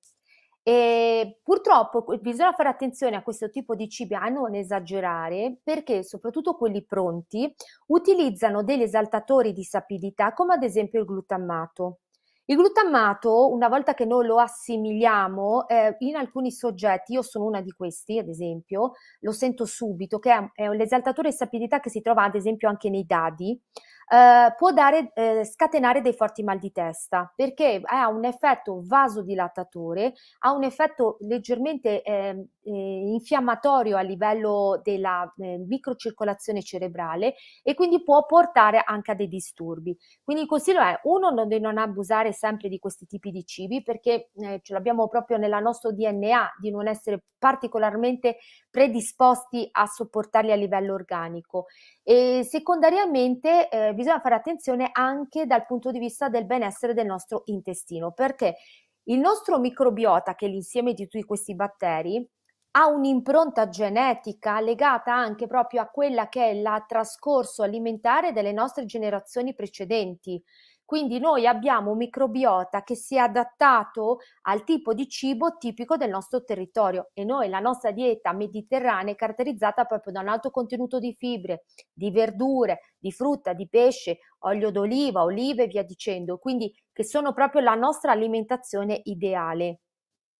E 0.68 1.42
purtroppo 1.44 2.04
bisogna 2.20 2.52
fare 2.54 2.70
attenzione 2.70 3.16
a 3.16 3.22
questo 3.22 3.52
tipo 3.52 3.76
di 3.76 3.88
cibi, 3.88 4.16
a 4.16 4.30
non 4.30 4.56
esagerare, 4.56 5.60
perché 5.64 6.02
soprattutto 6.02 6.56
quelli 6.56 6.84
pronti 6.84 7.54
utilizzano 7.88 8.64
degli 8.64 8.82
esaltatori 8.82 9.54
di 9.54 9.64
sapidità, 9.64 10.34
come 10.34 10.56
ad 10.56 10.64
esempio 10.64 11.00
il 11.00 11.06
glutammato. 11.06 12.00
Il 12.46 12.58
glutammato, 12.58 13.52
una 13.52 13.68
volta 13.68 13.94
che 13.94 14.06
noi 14.06 14.26
lo 14.26 14.40
assimiliamo, 14.40 15.68
eh, 15.68 15.98
in 16.00 16.16
alcuni 16.16 16.52
soggetti, 16.52 17.14
io 17.14 17.22
sono 17.22 17.46
una 17.46 17.62
di 17.62 17.72
questi, 17.72 18.18
ad 18.18 18.28
esempio, 18.28 18.94
lo 19.20 19.32
sento 19.34 19.66
subito, 19.66 20.18
che 20.18 20.32
è, 20.32 20.50
è 20.54 20.70
l'esaltatore 20.70 21.30
di 21.30 21.36
sapidità 21.36 21.80
che 21.80 21.92
si 21.92 22.02
trova 22.02 22.24
ad 22.24 22.34
esempio 22.34 22.70
anche 22.70 22.90
nei 22.90 23.06
dadi, 23.06 23.60
eh, 24.08 24.54
può 24.58 24.72
dare, 24.72 25.12
eh, 25.14 25.46
scatenare 25.46 26.02
dei 26.02 26.14
forti 26.14 26.44
mal 26.44 26.60
di 26.60 26.72
testa 26.72 27.32
perché 27.36 27.82
ha 27.84 28.08
un 28.08 28.26
effetto 28.26 28.82
vasodilatatore, 28.86 30.14
ha 30.40 30.52
un 30.52 30.64
effetto 30.64 31.18
leggermente 31.22 32.02
eh, 32.02 32.50
infiammatorio 32.64 33.98
a 33.98 34.02
livello 34.02 34.80
della 34.84 35.32
eh, 35.38 35.58
microcircolazione 35.58 36.62
cerebrale 36.62 37.36
e 37.64 37.74
quindi 37.74 38.04
può 38.04 38.26
portare 38.26 38.82
anche 38.86 39.12
a 39.12 39.16
dei 39.16 39.28
disturbi. 39.28 39.98
Quindi 40.24 40.44
il 40.44 40.50
consiglio 40.50 40.82
è 40.82 41.00
uno 41.04 41.30
non 41.30 41.48
di 41.48 41.60
non 41.60 41.78
abusare 41.78 42.32
sempre 42.32 42.70
di 42.70 42.80
questi 42.80 43.06
tipi 43.06 43.32
di 43.32 43.46
cibi 43.46 43.84
perché 43.84 44.30
eh, 44.36 44.60
ce 44.62 44.74
l'abbiamo 44.74 45.08
proprio 45.08 45.38
nella 45.38 45.60
nostro 45.60 45.92
DNA 45.92 46.56
di 46.60 46.72
non 46.72 46.88
essere 46.88 47.24
particolarmente 47.38 48.38
predisposti 48.76 49.70
a 49.72 49.86
sopportarli 49.86 50.52
a 50.52 50.56
livello 50.56 50.94
organico 50.94 51.68
e 52.04 52.46
secondariamente 52.46 53.70
eh, 53.70 53.94
bisogna 53.94 54.20
fare 54.20 54.36
attenzione 54.36 54.90
anche 54.92 55.46
dal 55.46 55.66
punto 55.66 55.92
di 55.92 56.00
vista 56.00 56.28
del 56.28 56.46
benessere 56.46 56.94
del 56.94 57.06
nostro 57.06 57.44
intestino, 57.46 58.12
perché 58.12 58.58
il 59.04 59.20
nostro 59.20 59.60
microbiota, 59.60 60.36
che 60.36 60.48
è 60.48 60.50
l'insieme 60.50 60.94
di 60.94 61.04
tutti 61.08 61.24
questi 61.24 61.56
batteri, 61.56 62.28
ha 62.72 62.88
un'impronta 62.88 63.70
genetica 63.70 64.60
legata 64.60 65.14
anche 65.16 65.48
proprio 65.48 65.80
a 65.80 65.88
quella 65.88 66.28
che 66.28 66.44
è 66.44 66.50
il 66.50 66.84
trascorso 66.86 67.64
alimentare 67.64 68.34
delle 68.34 68.52
nostre 68.52 68.84
generazioni 68.84 69.56
precedenti. 69.56 70.44
Quindi 70.86 71.20
noi 71.20 71.48
abbiamo 71.48 71.92
un 71.92 71.98
microbiota 71.98 72.84
che 72.84 72.96
si 72.96 73.16
è 73.16 73.20
adattato 73.20 74.20
al 74.44 74.64
tipo 74.64 74.94
di 74.94 75.08
cibo 75.10 75.58
tipico 75.58 75.98
del 75.98 76.10
nostro 76.12 76.44
territorio 76.44 77.10
e 77.14 77.24
noi 77.24 77.50
la 77.50 77.60
nostra 77.60 77.92
dieta 77.92 78.32
mediterranea 78.34 79.14
è 79.14 79.16
caratterizzata 79.16 79.86
proprio 79.86 80.14
da 80.14 80.22
un 80.22 80.28
alto 80.28 80.52
contenuto 80.52 81.00
di 81.00 81.14
fibre, 81.14 81.66
di 81.92 82.12
verdure, 82.12 82.82
di 82.98 83.12
frutta, 83.12 83.54
di 83.54 83.68
pesce, 83.68 84.20
olio 84.40 84.70
d'oliva, 84.72 85.24
olive 85.24 85.64
e 85.64 85.68
via 85.68 85.84
dicendo, 85.84 86.38
quindi 86.38 86.72
che 86.94 87.04
sono 87.04 87.34
proprio 87.34 87.62
la 87.62 87.76
nostra 87.76 88.12
alimentazione 88.12 89.02
ideale. 89.06 89.80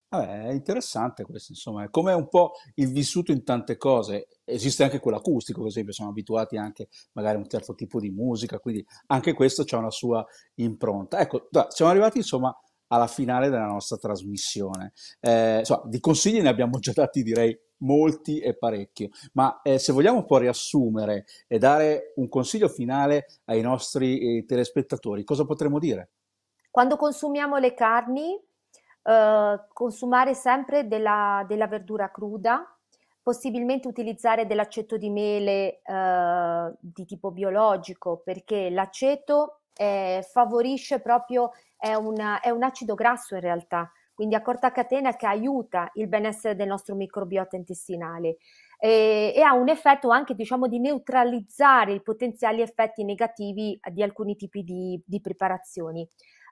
Vabbè, 0.10 0.44
è 0.48 0.52
interessante 0.52 1.24
questo, 1.24 1.52
insomma, 1.52 1.84
è 1.84 1.90
come 1.90 2.14
un 2.14 2.30
po' 2.30 2.54
il 2.76 2.92
vissuto 2.92 3.32
in 3.32 3.44
tante 3.44 3.76
cose. 3.76 4.28
Esiste 4.46 4.84
anche 4.84 5.00
quello 5.00 5.18
acustico, 5.18 5.60
per 5.60 5.70
esempio, 5.70 5.94
siamo 5.94 6.12
abituati 6.12 6.58
anche 6.58 6.88
magari 7.14 7.36
a 7.36 7.40
un 7.40 7.50
certo 7.50 7.74
tipo 7.74 8.00
di 8.00 8.12
musica, 8.12 8.60
quindi 8.60 8.86
anche 9.08 9.34
questo 9.34 9.64
ha 9.68 9.78
una 9.78 9.92
sua 9.92 10.26
impronta. 10.56 11.20
Ecco, 11.20 11.48
siamo 11.70 11.92
arrivati 11.92 12.20
insomma 12.20 12.56
alla 12.88 13.08
finale 13.08 13.50
della 13.50 13.66
nostra 13.66 13.98
trasmissione. 13.98 14.94
Eh, 15.20 15.60
insomma, 15.60 15.84
di 15.86 16.00
consigli 16.00 16.42
ne 16.42 16.50
abbiamo 16.50 16.80
già 16.80 16.92
dati, 16.94 17.24
direi, 17.24 17.58
molti 17.80 18.40
e 18.40 18.56
parecchio, 18.56 19.10
ma 19.34 19.62
eh, 19.62 19.80
se 19.80 19.92
vogliamo 19.92 20.24
poi 20.24 20.42
riassumere 20.42 21.26
e 21.48 21.58
dare 21.58 22.14
un 22.16 22.30
consiglio 22.30 22.70
finale 22.70 23.26
ai 23.46 23.62
nostri 23.62 24.38
eh, 24.38 24.46
telespettatori, 24.46 25.24
cosa 25.24 25.46
potremmo 25.46 25.80
dire? 25.80 26.12
Quando 26.72 26.96
consumiamo 26.96 27.58
le 27.58 27.74
carni, 27.74 28.40
eh, 29.08 29.60
consumare 29.72 30.34
sempre 30.34 30.88
della, 30.88 31.46
della, 31.48 31.68
verdura 31.68 32.10
cruda, 32.10 32.66
possibilmente 33.22 33.88
utilizzare 33.88 34.48
dell'aceto 34.48 34.98
di 34.98 35.12
mele 35.12 35.82
eh, 35.84 36.74
di 36.80 37.06
tipo 37.06 37.32
biologico 37.32 38.22
perché 38.24 38.70
l'aceto 38.72 39.62
eh, 39.76 40.26
favorisce 40.28 41.02
proprio, 41.02 41.52
è, 41.78 41.94
una, 41.94 42.40
è 42.40 42.50
un 42.50 42.64
acido 42.64 42.96
grasso 42.96 43.36
in 43.36 43.42
realtà, 43.42 43.92
quindi 44.16 44.34
a 44.34 44.42
corta 44.42 44.72
catena 44.72 45.16
che 45.16 45.28
aiuta 45.28 45.92
il 45.96 46.08
benessere 46.08 46.56
del 46.56 46.68
nostro 46.68 46.96
microbiota 46.96 47.58
intestinale 47.58 48.38
e, 48.80 49.34
e, 49.36 49.42
ha 49.42 49.54
un 49.54 49.70
effetto 49.70 50.10
anche 50.10 50.34
diciamo 50.34 50.68
di 50.68 50.80
neutralizzare 50.80 51.94
i 51.94 52.02
potenziali 52.02 52.62
effetti 52.62 53.04
negativi 53.04 53.80
di 53.92 54.02
alcuni 54.02 54.36
tipi 54.36 54.64
di, 54.64 55.00
di 55.06 55.22
preparazioni. 55.22 56.08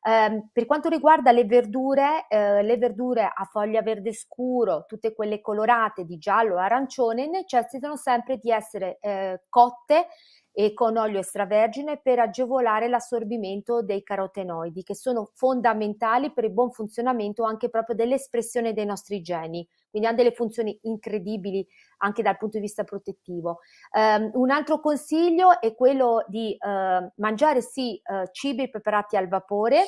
Eh, 0.06 0.50
per 0.52 0.66
quanto 0.66 0.89
riguarda 0.89 1.32
le 1.32 1.46
verdure, 1.46 2.26
eh, 2.28 2.62
le 2.62 2.78
verdure 2.78 3.24
a 3.24 3.46
foglia 3.50 3.82
verde 3.82 4.12
scuro, 4.13 4.84
tutte 4.86 5.13
quelle 5.13 5.39
colorate 5.39 6.04
di 6.04 6.18
giallo 6.18 6.56
o 6.56 6.58
arancione, 6.58 7.28
necessitano 7.28 7.96
sempre 7.96 8.38
di 8.38 8.52
essere 8.52 8.98
eh, 9.00 9.44
cotte 9.48 10.08
e 10.52 10.74
con 10.74 10.98
olio 10.98 11.20
extravergine 11.20 12.00
per 12.02 12.20
agevolare 12.20 12.89
l'assorbimento 12.89 13.82
dei 13.82 14.04
carotenoidi 14.04 14.84
che 14.84 14.94
sono 14.94 15.32
fondamentali 15.34 16.32
per 16.34 16.44
il 16.44 16.52
buon 16.52 16.72
funzionamento 16.72 17.44
anche 17.44 17.70
proprio 17.70 17.96
dell'espressione 17.96 18.74
dei 18.74 18.86
nostri 18.86 19.22
geni 19.22 19.66
quindi 19.93 20.10
ha 20.10 20.13
delle 20.13 20.32
funzioni 20.32 20.75
incredibili 20.84 21.63
anche 21.97 22.23
dal 22.23 22.38
punto 22.38 22.58
di 22.58 22.63
vista 22.63 22.84
protettivo. 22.84 23.60
Um, 23.95 24.32
un 24.34 24.49
altro 24.49 24.79
consiglio 24.79 25.62
è 25.62 25.75
quello 25.75 26.25
di 26.27 26.58
uh, 26.60 27.12
mangiare 27.17 27.62
sì 27.62 28.01
uh, 28.03 28.27
cibi 28.32 28.71
preparati 28.71 29.17
al 29.17 29.27
vapore, 29.27 29.84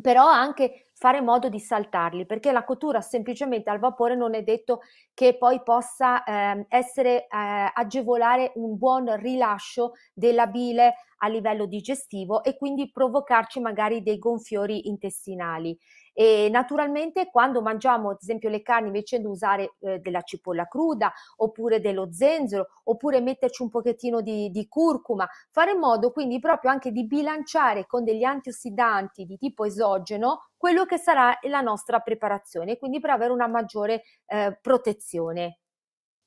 però 0.00 0.24
anche 0.24 0.90
fare 0.94 1.20
modo 1.20 1.48
di 1.48 1.58
saltarli, 1.58 2.24
perché 2.24 2.52
la 2.52 2.62
cottura 2.62 3.00
semplicemente 3.00 3.68
al 3.68 3.80
vapore 3.80 4.14
non 4.14 4.34
è 4.34 4.44
detto 4.44 4.82
che 5.12 5.36
poi 5.36 5.60
possa 5.64 6.22
eh, 6.22 6.64
essere 6.68 7.24
eh, 7.24 7.28
agevolare 7.74 8.52
un 8.54 8.78
buon 8.78 9.16
rilascio 9.16 9.94
della 10.14 10.46
bile 10.46 10.94
a 11.18 11.28
livello 11.28 11.66
digestivo 11.66 12.44
e 12.44 12.56
quindi 12.56 12.92
provocarci 12.92 13.58
magari 13.58 14.02
dei 14.02 14.18
gonfiori 14.18 14.88
intestinali. 14.88 15.76
E 16.12 16.48
naturalmente 16.50 17.30
quando 17.30 17.62
mangiamo 17.62 18.10
ad 18.10 18.18
esempio 18.20 18.48
le 18.48 18.62
carni 18.62 18.88
invece 18.88 19.18
di 19.18 19.26
usare 19.26 19.74
eh, 19.80 19.98
della 19.98 20.22
cipolla 20.22 20.66
cruda 20.66 21.12
oppure 21.36 21.80
dello 21.80 22.12
zenzero 22.12 22.68
oppure 22.84 23.20
metterci 23.20 23.62
un 23.62 23.70
pochettino 23.70 24.20
di, 24.20 24.50
di 24.50 24.68
curcuma, 24.68 25.26
fare 25.50 25.72
in 25.72 25.78
modo 25.78 26.10
quindi 26.12 26.38
proprio 26.38 26.70
anche 26.70 26.90
di 26.90 27.06
bilanciare 27.06 27.86
con 27.86 28.04
degli 28.04 28.24
antiossidanti 28.24 29.24
di 29.24 29.36
tipo 29.36 29.64
esogeno 29.64 30.50
quello 30.56 30.84
che 30.84 30.98
sarà 30.98 31.36
la 31.42 31.60
nostra 31.60 32.00
preparazione, 32.00 32.76
quindi 32.76 33.00
per 33.00 33.10
avere 33.10 33.32
una 33.32 33.48
maggiore 33.48 34.02
eh, 34.26 34.56
protezione. 34.60 35.58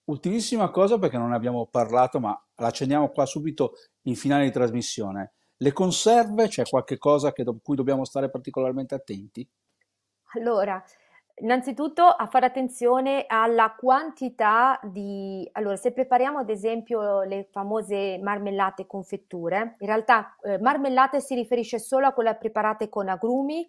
Ultimissima 0.05 0.69
cosa 0.69 0.99
perché 0.99 1.17
non 1.17 1.29
ne 1.29 1.35
abbiamo 1.35 1.67
parlato, 1.67 2.19
ma 2.19 2.37
la 2.55 2.67
accendiamo 2.67 3.09
qua 3.09 3.25
subito 3.25 3.75
in 4.03 4.15
finale 4.15 4.43
di 4.43 4.51
trasmissione. 4.51 5.33
Le 5.57 5.71
conserve, 5.71 6.47
c'è 6.47 6.63
qualche 6.63 6.97
cosa 6.97 7.31
do- 7.35 7.59
cui 7.63 7.75
dobbiamo 7.75 8.03
stare 8.03 8.29
particolarmente 8.29 8.93
attenti? 8.93 9.47
Allora, 10.35 10.83
innanzitutto 11.35 12.03
a 12.03 12.25
fare 12.27 12.45
attenzione 12.45 13.25
alla 13.27 13.73
quantità 13.77 14.79
di... 14.83 15.47
Allora, 15.53 15.77
se 15.77 15.93
prepariamo 15.93 16.39
ad 16.39 16.49
esempio 16.49 17.21
le 17.21 17.47
famose 17.51 18.19
marmellate 18.21 18.81
e 18.81 18.87
confetture, 18.87 19.75
in 19.79 19.87
realtà 19.87 20.35
eh, 20.43 20.59
marmellate 20.59 21.21
si 21.21 21.35
riferisce 21.35 21.79
solo 21.79 22.07
a 22.07 22.11
quelle 22.11 22.35
preparate 22.35 22.89
con 22.89 23.07
agrumi, 23.07 23.65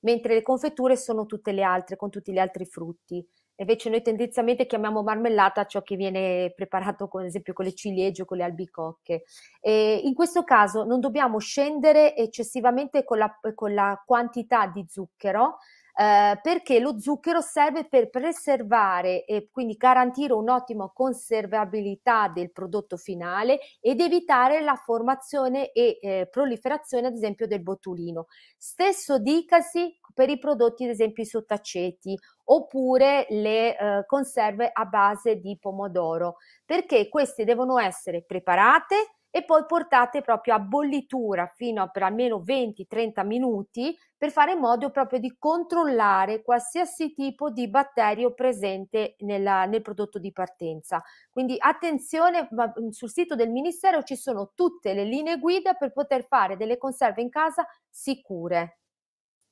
mentre 0.00 0.34
le 0.34 0.42
confetture 0.42 0.96
sono 0.96 1.24
tutte 1.24 1.52
le 1.52 1.62
altre, 1.62 1.96
con 1.96 2.10
tutti 2.10 2.32
gli 2.32 2.38
altri 2.38 2.66
frutti. 2.66 3.26
Invece 3.56 3.90
noi 3.90 4.00
tendenzialmente 4.00 4.66
chiamiamo 4.66 5.02
marmellata 5.02 5.66
ciò 5.66 5.82
che 5.82 5.96
viene 5.96 6.52
preparato 6.54 7.08
con, 7.08 7.20
ad 7.20 7.26
esempio 7.26 7.52
con 7.52 7.66
le 7.66 7.74
ciliegie 7.74 8.22
o 8.22 8.24
con 8.24 8.38
le 8.38 8.44
albicocche. 8.44 9.24
E 9.60 10.00
in 10.02 10.14
questo 10.14 10.44
caso 10.44 10.84
non 10.84 11.00
dobbiamo 11.00 11.38
scendere 11.38 12.16
eccessivamente 12.16 13.04
con 13.04 13.18
la, 13.18 13.38
con 13.54 13.74
la 13.74 14.02
quantità 14.06 14.66
di 14.66 14.86
zucchero, 14.88 15.58
eh, 15.94 16.38
perché 16.40 16.78
lo 16.80 16.98
zucchero 16.98 17.40
serve 17.40 17.86
per 17.88 18.10
preservare 18.10 19.24
e 19.24 19.48
quindi 19.50 19.74
garantire 19.74 20.32
un'ottima 20.32 20.90
conservabilità 20.92 22.28
del 22.28 22.52
prodotto 22.52 22.96
finale 22.96 23.58
ed 23.80 24.00
evitare 24.00 24.60
la 24.60 24.76
formazione 24.76 25.72
e 25.72 25.98
eh, 26.00 26.28
proliferazione 26.30 27.08
ad 27.08 27.14
esempio 27.14 27.46
del 27.46 27.62
botulino. 27.62 28.26
Stesso 28.56 29.18
dicasi 29.18 29.98
per 30.14 30.28
i 30.28 30.38
prodotti 30.38 30.84
ad 30.84 30.90
esempio 30.90 31.22
i 31.22 31.26
sottaceti 31.26 32.18
oppure 32.44 33.26
le 33.30 33.76
eh, 33.76 34.04
conserve 34.06 34.70
a 34.72 34.84
base 34.84 35.36
di 35.36 35.56
pomodoro 35.58 36.36
perché 36.64 37.08
queste 37.08 37.44
devono 37.44 37.78
essere 37.78 38.22
preparate 38.22 39.19
e 39.30 39.44
poi 39.44 39.64
portate 39.64 40.22
proprio 40.22 40.54
a 40.54 40.58
bollitura 40.58 41.46
fino 41.46 41.82
a 41.82 41.88
per 41.88 42.02
almeno 42.02 42.40
20-30 42.40 43.24
minuti 43.24 43.96
per 44.16 44.30
fare 44.30 44.52
in 44.52 44.58
modo 44.58 44.90
proprio 44.90 45.18
di 45.18 45.36
controllare 45.38 46.42
qualsiasi 46.42 47.14
tipo 47.14 47.50
di 47.50 47.68
batterio 47.68 48.34
presente 48.34 49.14
nella, 49.20 49.64
nel 49.64 49.82
prodotto 49.82 50.18
di 50.18 50.32
partenza. 50.32 51.02
Quindi 51.30 51.56
attenzione, 51.58 52.48
sul 52.90 53.10
sito 53.10 53.34
del 53.34 53.50
Ministero 53.50 54.02
ci 54.02 54.16
sono 54.16 54.52
tutte 54.54 54.92
le 54.92 55.04
linee 55.04 55.38
guida 55.38 55.74
per 55.74 55.92
poter 55.92 56.24
fare 56.26 56.56
delle 56.56 56.76
conserve 56.76 57.22
in 57.22 57.30
casa 57.30 57.66
sicure. 57.88 58.80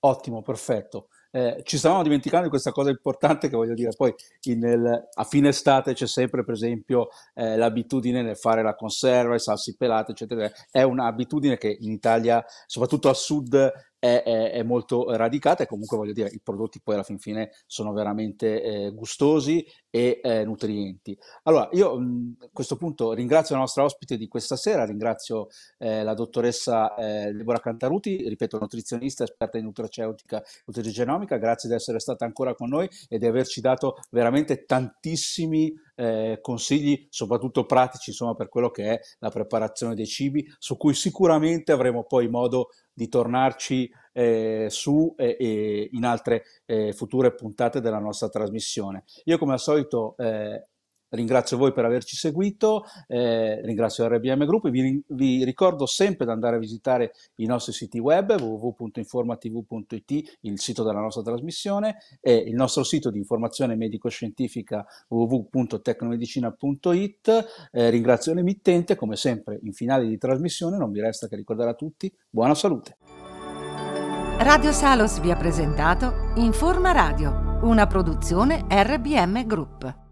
Ottimo, 0.01 0.43
perfetto. 0.43 1.09
Eh, 1.31 1.61
ci 1.65 1.77
stavamo 1.77 2.03
dimenticando 2.03 2.45
di 2.45 2.51
questa 2.51 2.73
cosa 2.73 2.91
importante 2.91 3.49
che 3.49 3.57
voglio 3.57 3.75
dire, 3.75 3.91
poi 3.97 4.15
in, 4.45 4.65
a 5.15 5.25
fine 5.25 5.49
estate 5.49 5.93
c'è 5.93 6.07
sempre 6.07 6.45
per 6.45 6.55
esempio 6.55 7.09
eh, 7.35 7.57
l'abitudine 7.57 8.23
nel 8.23 8.37
fare 8.37 8.63
la 8.63 8.75
conserva, 8.75 9.35
i 9.35 9.41
salsi 9.41 9.77
pelati, 9.77 10.13
eccetera, 10.13 10.51
è 10.71 10.83
un'abitudine 10.83 11.59
che 11.59 11.77
in 11.81 11.93
Italia, 11.93 12.45
soprattutto 12.67 13.09
al 13.09 13.17
sud, 13.17 13.73
è, 13.99 14.23
è, 14.25 14.51
è, 14.53 14.63
molto 14.63 15.15
radicata 15.17 15.63
e 15.63 15.67
comunque 15.67 15.97
voglio 15.97 16.13
dire 16.13 16.31
i 16.33 16.41
prodotti 16.41 16.81
poi 16.81 16.95
alla 16.95 17.03
fin 17.03 17.19
fine 17.19 17.51
sono 17.67 17.93
veramente 17.93 18.63
eh, 18.63 18.91
gustosi 18.93 19.67
e 19.91 20.21
eh, 20.23 20.45
nutrienti. 20.45 21.19
Allora 21.45 21.69
io 21.73 21.99
mh, 21.99 22.37
a 22.41 22.49
questo 22.53 22.77
punto 22.77 23.13
ringrazio 23.13 23.55
la 23.55 23.63
nostra 23.63 23.85
ospite 23.85 24.17
di 24.17 24.29
questa 24.29 24.57
sera, 24.57 24.85
ringrazio 24.85 25.49
eh, 25.79 26.03
la 26.03 26.15
dottoressa 26.15 26.95
eh, 26.95 27.33
Deborah 27.33 27.61
Cantaruti, 27.61 28.29
ripeto 28.29 28.59
nutrizionista 28.59 29.25
esperta 29.25 29.59
in 29.59 29.65
nutraceutica 29.65 30.43
e 30.43 30.45
nutrigenomica, 30.67 31.37
grazie 31.37 31.69
di 31.69 31.75
essere 31.75 31.99
stata 31.99 32.25
ancora 32.25 32.55
con 32.55 32.69
noi 32.69 32.89
e 33.09 33.19
di 33.19 33.27
averci 33.27 33.61
dato 33.61 33.97
veramente 34.11 34.65
tantissimi 34.65 35.73
eh, 35.99 36.39
consigli, 36.41 37.09
soprattutto 37.11 37.67
pratici, 37.67 38.11
insomma, 38.11 38.35
per 38.35 38.49
quello 38.49 38.71
che 38.71 38.93
è 38.93 39.01
la 39.19 39.31
preparazione 39.31 39.97
dei 39.97 40.07
cibi, 40.07 40.47
su 40.59 40.77
cui 40.77 40.95
sicuramente 40.95 41.73
avremo 41.73 42.05
poi 42.05 42.29
modo 42.29 42.69
di 42.93 43.09
tornarci 43.09 43.91
eh, 44.13 44.67
su 44.71 45.13
eh, 45.17 45.89
in 45.93 46.05
altre 46.05 46.45
eh, 46.67 46.93
future 46.93 47.35
puntate 47.35 47.81
della 47.81 47.99
nostra 47.99 48.29
trasmissione. 48.29 49.03
Io 49.25 49.39
come 49.39 49.55
al 49.55 49.61
solito 49.61 50.15
eh, 50.19 50.67
Ringrazio 51.11 51.57
voi 51.57 51.73
per 51.73 51.85
averci 51.85 52.17
seguito, 52.17 52.85
eh, 53.07 53.61
ringrazio 53.63 54.07
RBM 54.07 54.45
Group, 54.45 54.69
vi, 54.69 55.03
vi, 55.07 55.45
ricordo 55.45 55.87
sempre 55.87 56.27
di 56.27 56.33
andare 56.33 56.57
a 56.57 56.59
visitare 56.59 57.13
i 57.37 57.47
nostri 57.47 57.73
siti 57.73 57.99
web 57.99 58.39
www.informatv.it, 58.39 60.37
il 60.41 60.61
sito 60.61 60.83
della 60.83 61.01
nostra 61.01 61.23
trasmissione, 61.23 61.97
e 62.21 62.35
il 62.35 62.55
nostro 62.55 62.83
sito 62.83 63.09
di 63.11 63.17
informazione 63.19 63.75
medico-scientifica 63.75 64.85
www.tecnomedicina.it. 65.09 67.69
Eh, 67.73 67.89
ringrazio 67.91 68.35
l'emittente, 68.35 68.97
come 68.97 69.17
sempre 69.17 69.59
in 69.63 69.73
finale 69.73 70.07
di 70.07 70.19
trasmissione 70.19 70.77
non 70.77 70.91
mi 70.91 71.01
resta 71.01 71.27
che 71.29 71.37
ricordare 71.37 71.71
a 71.71 71.75
tutti 71.75 72.13
buona 72.29 72.55
salute. 72.55 72.97
Radio 74.39 74.73
Salos 74.73 75.21
vi 75.21 75.31
ha 75.31 75.37
presentato 75.37 76.33
Informa 76.37 76.93
Radio, 76.93 77.59
una 77.63 77.87
produzione 77.87 78.67
RBM 78.69 79.47
Group. 79.47 80.08